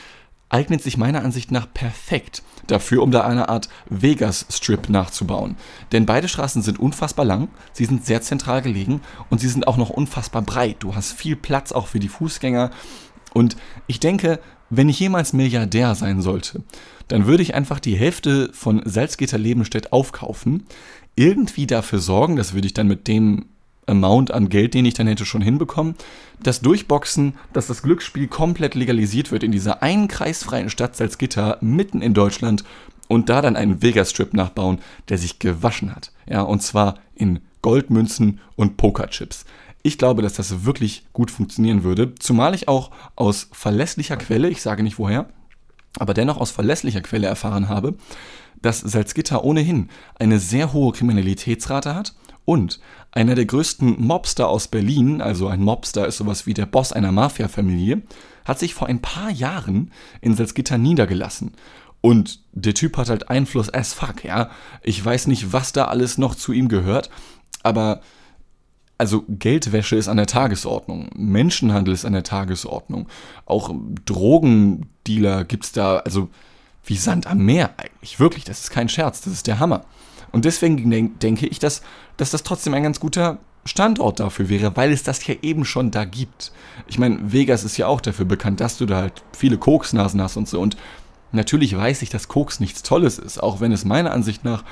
eignet 0.51 0.83
sich 0.83 0.97
meiner 0.97 1.23
Ansicht 1.23 1.51
nach 1.51 1.67
perfekt 1.73 2.43
dafür, 2.67 3.01
um 3.01 3.11
da 3.11 3.21
eine 3.21 3.49
Art 3.49 3.69
Vegas-Strip 3.89 4.89
nachzubauen. 4.89 5.55
Denn 5.91 6.05
beide 6.05 6.27
Straßen 6.27 6.61
sind 6.61 6.79
unfassbar 6.79 7.25
lang, 7.25 7.47
sie 7.73 7.85
sind 7.85 8.05
sehr 8.05 8.21
zentral 8.21 8.61
gelegen 8.61 9.01
und 9.29 9.39
sie 9.39 9.47
sind 9.47 9.67
auch 9.67 9.77
noch 9.77 9.89
unfassbar 9.89 10.41
breit. 10.41 10.77
Du 10.79 10.95
hast 10.95 11.13
viel 11.13 11.35
Platz 11.35 11.71
auch 11.71 11.87
für 11.87 11.99
die 11.99 12.09
Fußgänger. 12.09 12.71
Und 13.33 13.55
ich 13.87 13.99
denke, 13.99 14.39
wenn 14.69 14.89
ich 14.89 14.99
jemals 14.99 15.33
Milliardär 15.33 15.95
sein 15.95 16.21
sollte, 16.21 16.63
dann 17.07 17.25
würde 17.25 17.43
ich 17.43 17.55
einfach 17.55 17.79
die 17.79 17.95
Hälfte 17.95 18.49
von 18.53 18.81
Salzgitter 18.85 19.37
Lebenstedt 19.37 19.91
aufkaufen, 19.91 20.65
irgendwie 21.15 21.67
dafür 21.67 21.99
sorgen, 21.99 22.35
das 22.35 22.53
würde 22.53 22.67
ich 22.67 22.73
dann 22.73 22.87
mit 22.87 23.07
dem 23.07 23.45
Amount 23.87 24.31
an 24.31 24.49
Geld, 24.49 24.73
den 24.73 24.85
ich 24.85 24.93
dann 24.93 25.07
hätte, 25.07 25.25
schon 25.25 25.41
hinbekommen, 25.41 25.95
das 26.41 26.61
Durchboxen, 26.61 27.33
dass 27.53 27.67
das 27.67 27.81
Glücksspiel 27.81 28.27
komplett 28.27 28.75
legalisiert 28.75 29.31
wird 29.31 29.43
in 29.43 29.51
dieser 29.51 29.83
einen 29.83 30.07
kreisfreien 30.07 30.69
Stadt 30.69 30.95
Salzgitter 30.95 31.57
mitten 31.61 32.01
in 32.01 32.13
Deutschland 32.13 32.63
und 33.07 33.29
da 33.29 33.41
dann 33.41 33.55
einen 33.55 33.81
Vegas-Strip 33.81 34.33
nachbauen, 34.33 34.79
der 35.09 35.17
sich 35.17 35.39
gewaschen 35.39 35.93
hat. 35.95 36.11
Ja, 36.27 36.41
und 36.41 36.61
zwar 36.61 36.99
in 37.13 37.39
Goldmünzen 37.61 38.39
und 38.55 38.77
Pokerchips. 38.77 39.45
Ich 39.83 39.97
glaube, 39.97 40.21
dass 40.21 40.33
das 40.33 40.63
wirklich 40.63 41.05
gut 41.11 41.31
funktionieren 41.31 41.83
würde, 41.83 42.15
zumal 42.15 42.53
ich 42.53 42.67
auch 42.67 42.91
aus 43.15 43.49
verlässlicher 43.51 44.17
Quelle, 44.17 44.49
ich 44.49 44.61
sage 44.61 44.83
nicht 44.83 44.99
woher, 44.99 45.27
aber 45.99 46.13
dennoch 46.13 46.37
aus 46.37 46.51
verlässlicher 46.51 47.01
Quelle 47.01 47.27
erfahren 47.27 47.67
habe, 47.67 47.95
dass 48.61 48.79
Salzgitter 48.79 49.43
ohnehin 49.43 49.89
eine 50.19 50.39
sehr 50.39 50.71
hohe 50.71 50.93
Kriminalitätsrate 50.93 51.95
hat 51.95 52.13
und 52.45 52.79
einer 53.11 53.35
der 53.35 53.45
größten 53.45 54.01
Mobster 54.01 54.47
aus 54.47 54.67
Berlin, 54.67 55.21
also 55.21 55.47
ein 55.47 55.61
Mobster 55.61 56.07
ist 56.07 56.17
sowas 56.17 56.45
wie 56.45 56.53
der 56.53 56.65
Boss 56.65 56.93
einer 56.93 57.11
Mafia-Familie, 57.11 58.01
hat 58.45 58.59
sich 58.59 58.73
vor 58.73 58.87
ein 58.87 59.01
paar 59.01 59.29
Jahren 59.29 59.91
in 60.21 60.35
Salzgitter 60.35 60.77
niedergelassen. 60.77 61.53
Und 62.01 62.39
der 62.51 62.73
Typ 62.73 62.97
hat 62.97 63.09
halt 63.09 63.29
Einfluss 63.29 63.71
as 63.71 63.93
fuck, 63.93 64.23
ja. 64.23 64.49
Ich 64.81 65.03
weiß 65.03 65.27
nicht, 65.27 65.53
was 65.53 65.71
da 65.71 65.85
alles 65.85 66.17
noch 66.17 66.35
zu 66.35 66.51
ihm 66.51 66.67
gehört, 66.67 67.09
aber 67.63 68.01
also 68.97 69.23
Geldwäsche 69.27 69.95
ist 69.95 70.07
an 70.07 70.17
der 70.17 70.27
Tagesordnung, 70.27 71.09
Menschenhandel 71.15 71.93
ist 71.93 72.05
an 72.05 72.13
der 72.13 72.23
Tagesordnung, 72.23 73.07
auch 73.45 73.73
Drogendealer 74.05 75.43
gibt's 75.43 75.71
da, 75.71 75.97
also 75.97 76.29
wie 76.85 76.95
Sand 76.97 77.27
am 77.27 77.39
Meer 77.39 77.71
eigentlich. 77.77 78.19
Wirklich, 78.19 78.43
das 78.43 78.61
ist 78.61 78.69
kein 78.69 78.89
Scherz, 78.89 79.21
das 79.21 79.33
ist 79.33 79.47
der 79.47 79.59
Hammer. 79.59 79.85
Und 80.31 80.45
deswegen 80.45 81.19
denke 81.19 81.47
ich, 81.47 81.59
dass, 81.59 81.81
dass 82.17 82.31
das 82.31 82.43
trotzdem 82.43 82.73
ein 82.73 82.83
ganz 82.83 82.99
guter 82.99 83.39
Standort 83.65 84.19
dafür 84.19 84.49
wäre, 84.49 84.75
weil 84.75 84.91
es 84.91 85.03
das 85.03 85.25
ja 85.27 85.35
eben 85.41 85.65
schon 85.65 85.91
da 85.91 86.05
gibt. 86.05 86.51
Ich 86.87 86.97
meine, 86.97 87.31
Vegas 87.31 87.63
ist 87.63 87.77
ja 87.77 87.87
auch 87.87 88.01
dafür 88.01 88.25
bekannt, 88.25 88.59
dass 88.59 88.77
du 88.77 88.85
da 88.85 88.97
halt 88.97 89.23
viele 89.33 89.57
Koksnasen 89.57 90.21
hast 90.21 90.37
und 90.37 90.47
so. 90.47 90.59
Und 90.59 90.77
natürlich 91.31 91.75
weiß 91.75 92.01
ich, 92.01 92.09
dass 92.09 92.27
Koks 92.27 92.59
nichts 92.59 92.81
Tolles 92.81 93.19
ist, 93.19 93.41
auch 93.41 93.59
wenn 93.59 93.71
es 93.71 93.85
meiner 93.85 94.11
Ansicht 94.11 94.43
nach 94.43 94.63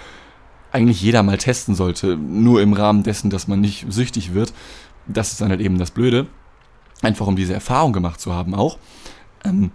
eigentlich 0.72 1.02
jeder 1.02 1.24
mal 1.24 1.38
testen 1.38 1.76
sollte, 1.76 2.16
nur 2.16 2.62
im 2.62 2.74
Rahmen 2.74 3.04
dessen, 3.04 3.30
dass 3.30 3.48
man 3.48 3.62
nicht 3.62 3.86
süchtig 3.90 4.34
wird. 4.34 4.54
Das 5.08 5.32
ist 5.32 5.42
dann 5.42 5.50
halt 5.50 5.62
eben 5.62 5.78
das 5.78 5.92
Blöde. 5.92 6.28
Einfach 7.02 7.28
um 7.28 7.36
diese 7.36 7.54
Erfahrung 7.54 7.94
gemacht 7.94 8.20
zu 8.20 8.34
haben 8.34 8.54
auch. 8.54 8.78
Ähm, 9.44 9.72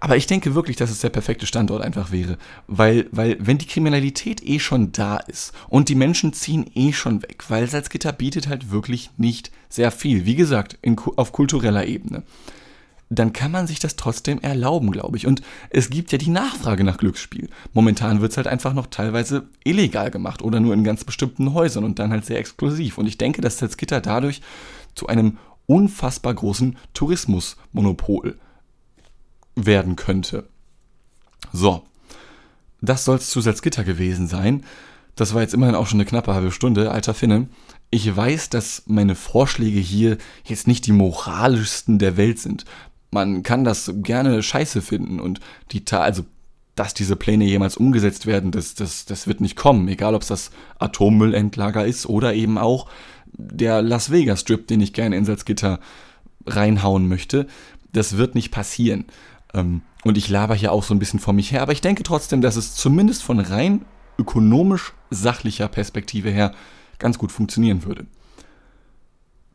aber 0.00 0.16
ich 0.16 0.26
denke 0.26 0.54
wirklich, 0.54 0.76
dass 0.76 0.90
es 0.90 1.00
der 1.00 1.10
perfekte 1.10 1.46
Standort 1.46 1.82
einfach 1.82 2.10
wäre. 2.10 2.38
Weil, 2.66 3.06
weil, 3.12 3.36
wenn 3.38 3.58
die 3.58 3.66
Kriminalität 3.66 4.42
eh 4.42 4.58
schon 4.58 4.92
da 4.92 5.18
ist 5.18 5.52
und 5.68 5.88
die 5.90 5.94
Menschen 5.94 6.32
ziehen 6.32 6.70
eh 6.74 6.92
schon 6.92 7.22
weg, 7.22 7.44
weil 7.48 7.68
Salzgitter 7.68 8.12
bietet 8.12 8.48
halt 8.48 8.70
wirklich 8.70 9.10
nicht 9.18 9.50
sehr 9.68 9.90
viel. 9.90 10.24
Wie 10.24 10.36
gesagt, 10.36 10.78
in, 10.82 10.98
auf 11.16 11.32
kultureller 11.32 11.86
Ebene 11.86 12.22
dann 13.12 13.32
kann 13.32 13.50
man 13.50 13.66
sich 13.66 13.80
das 13.80 13.96
trotzdem 13.96 14.38
erlauben, 14.38 14.92
glaube 14.92 15.16
ich. 15.16 15.26
Und 15.26 15.42
es 15.68 15.90
gibt 15.90 16.12
ja 16.12 16.18
die 16.18 16.30
Nachfrage 16.30 16.84
nach 16.84 16.96
Glücksspiel. 16.96 17.50
Momentan 17.72 18.20
wird 18.20 18.30
es 18.30 18.36
halt 18.36 18.46
einfach 18.46 18.72
noch 18.72 18.86
teilweise 18.86 19.48
illegal 19.64 20.12
gemacht 20.12 20.42
oder 20.42 20.60
nur 20.60 20.72
in 20.72 20.84
ganz 20.84 21.04
bestimmten 21.04 21.52
Häusern 21.52 21.82
und 21.82 21.98
dann 21.98 22.12
halt 22.12 22.24
sehr 22.24 22.38
exklusiv. 22.38 22.98
Und 22.98 23.06
ich 23.06 23.18
denke, 23.18 23.40
dass 23.40 23.58
Salzgitter 23.58 24.00
dadurch 24.00 24.42
zu 24.94 25.08
einem 25.08 25.38
unfassbar 25.66 26.34
großen 26.34 26.78
Tourismusmonopol 26.94 28.38
werden 29.54 29.96
könnte. 29.96 30.48
So, 31.52 31.82
das 32.80 33.04
soll 33.04 33.16
es 33.16 33.30
zu 33.30 33.40
Salzgitter 33.40 33.84
gewesen 33.84 34.26
sein. 34.26 34.64
Das 35.16 35.34
war 35.34 35.42
jetzt 35.42 35.54
immerhin 35.54 35.74
auch 35.74 35.86
schon 35.86 35.98
eine 36.00 36.08
knappe 36.08 36.34
halbe 36.34 36.52
Stunde, 36.52 36.90
alter 36.90 37.14
Finne. 37.14 37.48
Ich 37.90 38.14
weiß, 38.14 38.50
dass 38.50 38.84
meine 38.86 39.16
Vorschläge 39.16 39.80
hier 39.80 40.16
jetzt 40.44 40.68
nicht 40.68 40.86
die 40.86 40.92
moralischsten 40.92 41.98
der 41.98 42.16
Welt 42.16 42.38
sind 42.38 42.64
man 43.10 43.42
kann 43.42 43.64
das 43.64 43.92
gerne 43.96 44.42
scheiße 44.42 44.82
finden 44.82 45.20
und 45.20 45.40
die, 45.72 45.82
also 45.90 46.24
dass 46.76 46.94
diese 46.94 47.16
Pläne 47.16 47.44
jemals 47.44 47.76
umgesetzt 47.76 48.26
werden, 48.26 48.52
das, 48.52 48.74
das, 48.74 49.04
das 49.04 49.26
wird 49.26 49.40
nicht 49.40 49.56
kommen, 49.56 49.88
egal 49.88 50.14
ob 50.14 50.22
es 50.22 50.28
das 50.28 50.50
Atommüllendlager 50.78 51.84
ist 51.84 52.06
oder 52.06 52.34
eben 52.34 52.56
auch 52.56 52.88
der 53.32 53.82
Las 53.82 54.10
Vegas 54.10 54.40
Strip, 54.40 54.66
den 54.66 54.80
ich 54.80 54.92
gerne 54.92 55.16
in 55.16 55.24
Salzgitter 55.24 55.80
reinhauen 56.46 57.08
möchte. 57.08 57.46
Das 57.92 58.16
wird 58.16 58.34
nicht 58.34 58.50
passieren. 58.50 59.04
Ähm, 59.54 59.82
und 60.04 60.16
ich 60.16 60.28
laber 60.28 60.54
hier 60.54 60.72
auch 60.72 60.82
so 60.82 60.94
ein 60.94 60.98
bisschen 60.98 61.20
vor 61.20 61.34
mich 61.34 61.52
her, 61.52 61.62
aber 61.62 61.72
ich 61.72 61.80
denke 61.80 62.02
trotzdem, 62.02 62.40
dass 62.40 62.56
es 62.56 62.74
zumindest 62.74 63.22
von 63.22 63.40
rein 63.40 63.84
ökonomisch 64.18 64.92
sachlicher 65.10 65.68
Perspektive 65.68 66.30
her 66.30 66.52
ganz 66.98 67.18
gut 67.18 67.32
funktionieren 67.32 67.84
würde. 67.84 68.06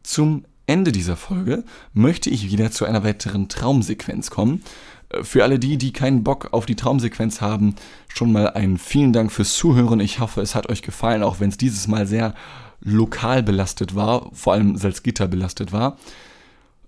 Zum 0.03 0.45
Ende 0.67 0.91
dieser 0.91 1.15
Folge 1.15 1.63
möchte 1.93 2.29
ich 2.29 2.51
wieder 2.51 2.71
zu 2.71 2.85
einer 2.85 3.03
weiteren 3.03 3.49
Traumsequenz 3.49 4.29
kommen. 4.31 4.63
Äh, 5.09 5.23
für 5.23 5.43
alle 5.43 5.59
die, 5.59 5.77
die 5.77 5.93
keinen 5.93 6.23
Bock 6.23 6.49
auf 6.51 6.65
die 6.65 6.75
Traumsequenz 6.75 7.41
haben, 7.41 7.75
schon 8.07 8.31
mal 8.31 8.49
einen 8.49 8.77
vielen 8.77 9.13
Dank 9.13 9.31
fürs 9.31 9.53
Zuhören. 9.53 9.99
Ich 9.99 10.19
hoffe, 10.19 10.41
es 10.41 10.55
hat 10.55 10.69
euch 10.69 10.81
gefallen, 10.81 11.23
auch 11.23 11.39
wenn 11.39 11.49
es 11.49 11.57
dieses 11.57 11.87
Mal 11.87 12.07
sehr 12.07 12.33
lokal 12.81 13.43
belastet 13.43 13.95
war, 13.95 14.29
vor 14.33 14.53
allem 14.53 14.77
Salzgitter 14.77 15.27
belastet 15.27 15.71
war. 15.71 15.97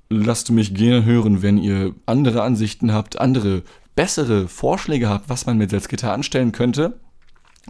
Lasst 0.09 0.51
mich 0.51 0.73
gerne 0.73 1.03
hören, 1.03 1.41
wenn 1.41 1.57
ihr 1.57 1.93
andere 2.05 2.43
Ansichten 2.43 2.93
habt, 2.93 3.19
andere 3.19 3.63
bessere 3.95 4.47
Vorschläge 4.47 5.09
habt, 5.09 5.27
was 5.29 5.45
man 5.45 5.57
mit 5.57 5.71
Salzgitter 5.71 6.13
anstellen 6.13 6.51
könnte, 6.51 6.99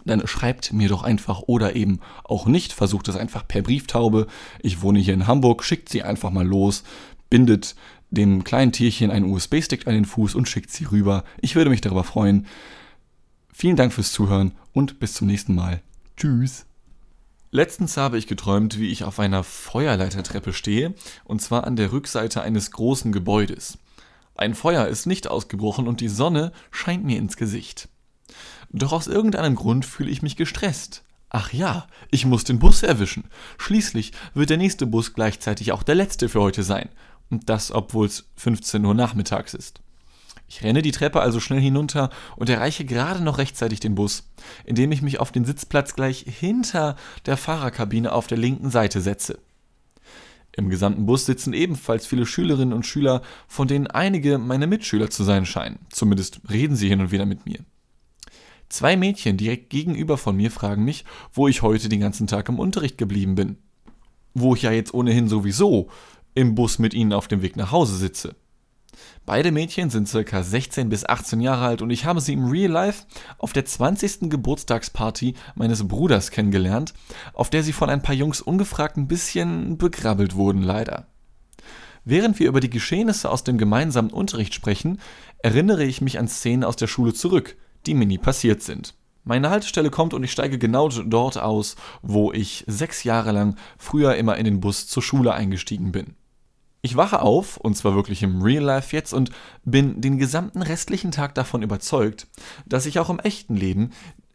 dann 0.04 0.26
schreibt 0.26 0.72
mir 0.72 0.88
doch 0.88 1.02
einfach 1.02 1.42
oder 1.46 1.74
eben 1.74 2.00
auch 2.24 2.46
nicht. 2.46 2.72
Versucht 2.72 3.08
es 3.08 3.16
einfach 3.16 3.46
per 3.48 3.62
Brieftaube. 3.62 4.26
Ich 4.62 4.82
wohne 4.82 5.00
hier 5.00 5.14
in 5.14 5.26
Hamburg. 5.26 5.64
Schickt 5.64 5.88
sie 5.88 6.02
einfach 6.02 6.30
mal 6.30 6.46
los. 6.46 6.84
Bindet 7.30 7.74
dem 8.10 8.44
kleinen 8.44 8.72
Tierchen 8.72 9.10
einen 9.10 9.30
USB-Stick 9.30 9.86
an 9.86 9.94
den 9.94 10.04
Fuß 10.04 10.34
und 10.34 10.48
schickt 10.48 10.70
sie 10.70 10.84
rüber. 10.84 11.24
Ich 11.40 11.56
würde 11.56 11.70
mich 11.70 11.80
darüber 11.80 12.04
freuen. 12.04 12.46
Vielen 13.52 13.76
Dank 13.76 13.92
fürs 13.92 14.12
Zuhören 14.12 14.52
und 14.72 15.00
bis 15.00 15.14
zum 15.14 15.26
nächsten 15.26 15.54
Mal. 15.54 15.82
Tschüss. 16.16 16.67
Letztens 17.50 17.96
habe 17.96 18.18
ich 18.18 18.26
geträumt, 18.26 18.78
wie 18.78 18.90
ich 18.90 19.04
auf 19.04 19.18
einer 19.18 19.42
Feuerleitertreppe 19.42 20.52
stehe, 20.52 20.94
und 21.24 21.40
zwar 21.40 21.64
an 21.64 21.76
der 21.76 21.92
Rückseite 21.92 22.42
eines 22.42 22.70
großen 22.70 23.10
Gebäudes. 23.10 23.78
Ein 24.34 24.54
Feuer 24.54 24.86
ist 24.86 25.06
nicht 25.06 25.28
ausgebrochen 25.28 25.88
und 25.88 26.00
die 26.00 26.08
Sonne 26.08 26.52
scheint 26.70 27.04
mir 27.04 27.16
ins 27.16 27.36
Gesicht. 27.36 27.88
Doch 28.70 28.92
aus 28.92 29.06
irgendeinem 29.06 29.54
Grund 29.54 29.86
fühle 29.86 30.10
ich 30.10 30.20
mich 30.20 30.36
gestresst. 30.36 31.04
Ach 31.30 31.52
ja, 31.52 31.86
ich 32.10 32.26
muss 32.26 32.44
den 32.44 32.58
Bus 32.58 32.82
erwischen. 32.82 33.24
Schließlich 33.56 34.12
wird 34.34 34.50
der 34.50 34.56
nächste 34.58 34.86
Bus 34.86 35.14
gleichzeitig 35.14 35.72
auch 35.72 35.82
der 35.82 35.94
letzte 35.94 36.28
für 36.28 36.40
heute 36.40 36.62
sein. 36.62 36.90
Und 37.30 37.48
das, 37.48 37.72
obwohl 37.72 38.06
es 38.06 38.28
15 38.36 38.84
Uhr 38.84 38.94
nachmittags 38.94 39.54
ist. 39.54 39.80
Ich 40.48 40.62
renne 40.62 40.80
die 40.80 40.92
Treppe 40.92 41.20
also 41.20 41.40
schnell 41.40 41.60
hinunter 41.60 42.10
und 42.36 42.48
erreiche 42.48 42.84
gerade 42.84 43.22
noch 43.22 43.38
rechtzeitig 43.38 43.80
den 43.80 43.94
Bus, 43.94 44.24
indem 44.64 44.92
ich 44.92 45.02
mich 45.02 45.20
auf 45.20 45.30
den 45.30 45.44
Sitzplatz 45.44 45.94
gleich 45.94 46.24
hinter 46.26 46.96
der 47.26 47.36
Fahrerkabine 47.36 48.12
auf 48.12 48.26
der 48.26 48.38
linken 48.38 48.70
Seite 48.70 49.02
setze. 49.02 49.38
Im 50.56 50.70
gesamten 50.70 51.06
Bus 51.06 51.26
sitzen 51.26 51.52
ebenfalls 51.52 52.06
viele 52.06 52.26
Schülerinnen 52.26 52.72
und 52.72 52.86
Schüler, 52.86 53.22
von 53.46 53.68
denen 53.68 53.86
einige 53.86 54.38
meine 54.38 54.66
Mitschüler 54.66 55.10
zu 55.10 55.22
sein 55.22 55.46
scheinen. 55.46 55.78
Zumindest 55.90 56.40
reden 56.50 56.74
sie 56.74 56.88
hin 56.88 57.00
und 57.00 57.12
wieder 57.12 57.26
mit 57.26 57.46
mir. 57.46 57.60
Zwei 58.68 58.96
Mädchen 58.96 59.36
direkt 59.36 59.70
gegenüber 59.70 60.18
von 60.18 60.36
mir 60.36 60.50
fragen 60.50 60.84
mich, 60.84 61.04
wo 61.32 61.46
ich 61.46 61.62
heute 61.62 61.88
den 61.88 62.00
ganzen 62.00 62.26
Tag 62.26 62.48
im 62.48 62.58
Unterricht 62.58 62.98
geblieben 62.98 63.34
bin. 63.34 63.58
Wo 64.34 64.54
ich 64.54 64.62
ja 64.62 64.72
jetzt 64.72 64.92
ohnehin 64.92 65.28
sowieso 65.28 65.90
im 66.34 66.54
Bus 66.54 66.78
mit 66.78 66.92
ihnen 66.92 67.12
auf 67.12 67.28
dem 67.28 67.42
Weg 67.42 67.56
nach 67.56 67.70
Hause 67.70 67.96
sitze. 67.96 68.34
Beide 69.28 69.52
Mädchen 69.52 69.90
sind 69.90 70.08
circa 70.08 70.42
16 70.42 70.88
bis 70.88 71.04
18 71.04 71.42
Jahre 71.42 71.66
alt 71.66 71.82
und 71.82 71.90
ich 71.90 72.06
habe 72.06 72.18
sie 72.18 72.32
im 72.32 72.46
Real 72.46 72.70
Life 72.70 73.04
auf 73.36 73.52
der 73.52 73.66
20. 73.66 74.30
Geburtstagsparty 74.30 75.34
meines 75.54 75.86
Bruders 75.86 76.30
kennengelernt, 76.30 76.94
auf 77.34 77.50
der 77.50 77.62
sie 77.62 77.74
von 77.74 77.90
ein 77.90 78.00
paar 78.00 78.14
Jungs 78.14 78.40
ungefragt 78.40 78.96
ein 78.96 79.06
bisschen 79.06 79.76
begrabbelt 79.76 80.34
wurden, 80.34 80.62
leider. 80.62 81.08
Während 82.06 82.38
wir 82.38 82.48
über 82.48 82.60
die 82.60 82.70
Geschehnisse 82.70 83.30
aus 83.30 83.44
dem 83.44 83.58
gemeinsamen 83.58 84.12
Unterricht 84.12 84.54
sprechen, 84.54 84.98
erinnere 85.40 85.84
ich 85.84 86.00
mich 86.00 86.18
an 86.18 86.26
Szenen 86.26 86.64
aus 86.64 86.76
der 86.76 86.86
Schule 86.86 87.12
zurück, 87.12 87.58
die 87.84 87.92
mir 87.92 88.06
nie 88.06 88.16
passiert 88.16 88.62
sind. 88.62 88.94
Meine 89.24 89.50
Haltestelle 89.50 89.90
kommt 89.90 90.14
und 90.14 90.24
ich 90.24 90.32
steige 90.32 90.56
genau 90.56 90.88
dort 90.88 91.36
aus, 91.36 91.76
wo 92.00 92.32
ich 92.32 92.64
sechs 92.66 93.04
Jahre 93.04 93.32
lang 93.32 93.56
früher 93.76 94.14
immer 94.14 94.38
in 94.38 94.46
den 94.46 94.60
Bus 94.60 94.86
zur 94.86 95.02
Schule 95.02 95.34
eingestiegen 95.34 95.92
bin. 95.92 96.14
Ich 96.80 96.96
wache 96.96 97.22
auf, 97.22 97.56
und 97.56 97.76
zwar 97.76 97.94
wirklich 97.94 98.22
im 98.22 98.40
Real 98.40 98.62
Life 98.62 98.94
jetzt, 98.94 99.12
und 99.12 99.30
bin 99.64 100.00
den 100.00 100.18
gesamten 100.18 100.62
restlichen 100.62 101.10
Tag 101.10 101.34
davon 101.34 101.62
überzeugt, 101.62 102.28
dass 102.66 102.86
ich 102.86 102.98
auch 102.98 103.10
im 103.10 103.18
echten 103.18 103.56
Leben 103.56 103.90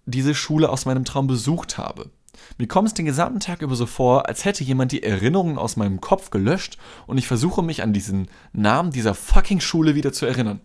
diese 0.06 0.36
Schule 0.36 0.70
aus 0.70 0.86
meinem 0.86 1.06
Traum 1.06 1.28
besucht 1.28 1.78
habe. 1.78 2.12
Mir 2.58 2.68
kommt 2.68 2.90
es 2.90 2.94
den 2.94 3.06
gesamten 3.06 3.40
Tag 3.40 3.62
über 3.62 3.76
so 3.76 3.86
vor, 3.86 4.28
als 4.28 4.44
hätte 4.44 4.64
jemand 4.64 4.92
die 4.92 5.04
Erinnerungen 5.04 5.58
aus 5.58 5.78
meinem 5.78 6.02
Kopf 6.02 6.30
gelöscht 6.30 6.78
und 7.08 7.18
ich 7.18 7.28
versuche 7.28 7.64
mich 7.64 7.82
an 7.82 7.94
diesen 7.94 8.28
Namen 8.52 8.92
dieser 8.92 9.14
fucking 9.14 9.62
Schule 9.62 9.96
wieder 9.96 10.12
zu 10.12 10.26
erinnern. 10.26 10.60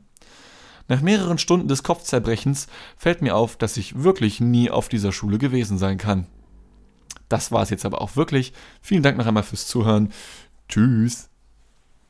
Nach 0.88 1.02
mehreren 1.02 1.38
Stunden 1.38 1.68
des 1.68 1.82
Kopfzerbrechens 1.82 2.66
fällt 2.96 3.22
mir 3.22 3.36
auf, 3.36 3.56
dass 3.56 3.76
ich 3.76 4.02
wirklich 4.02 4.40
nie 4.40 4.70
auf 4.70 4.88
dieser 4.88 5.12
Schule 5.12 5.38
gewesen 5.38 5.78
sein 5.78 5.98
kann. 5.98 6.26
Das 7.28 7.52
war 7.52 7.62
es 7.62 7.70
jetzt 7.70 7.84
aber 7.84 8.00
auch 8.00 8.16
wirklich. 8.16 8.54
Vielen 8.80 9.02
Dank 9.02 9.18
noch 9.18 9.26
einmal 9.26 9.42
fürs 9.42 9.66
Zuhören. 9.66 10.12
Tschüss. 10.68 11.27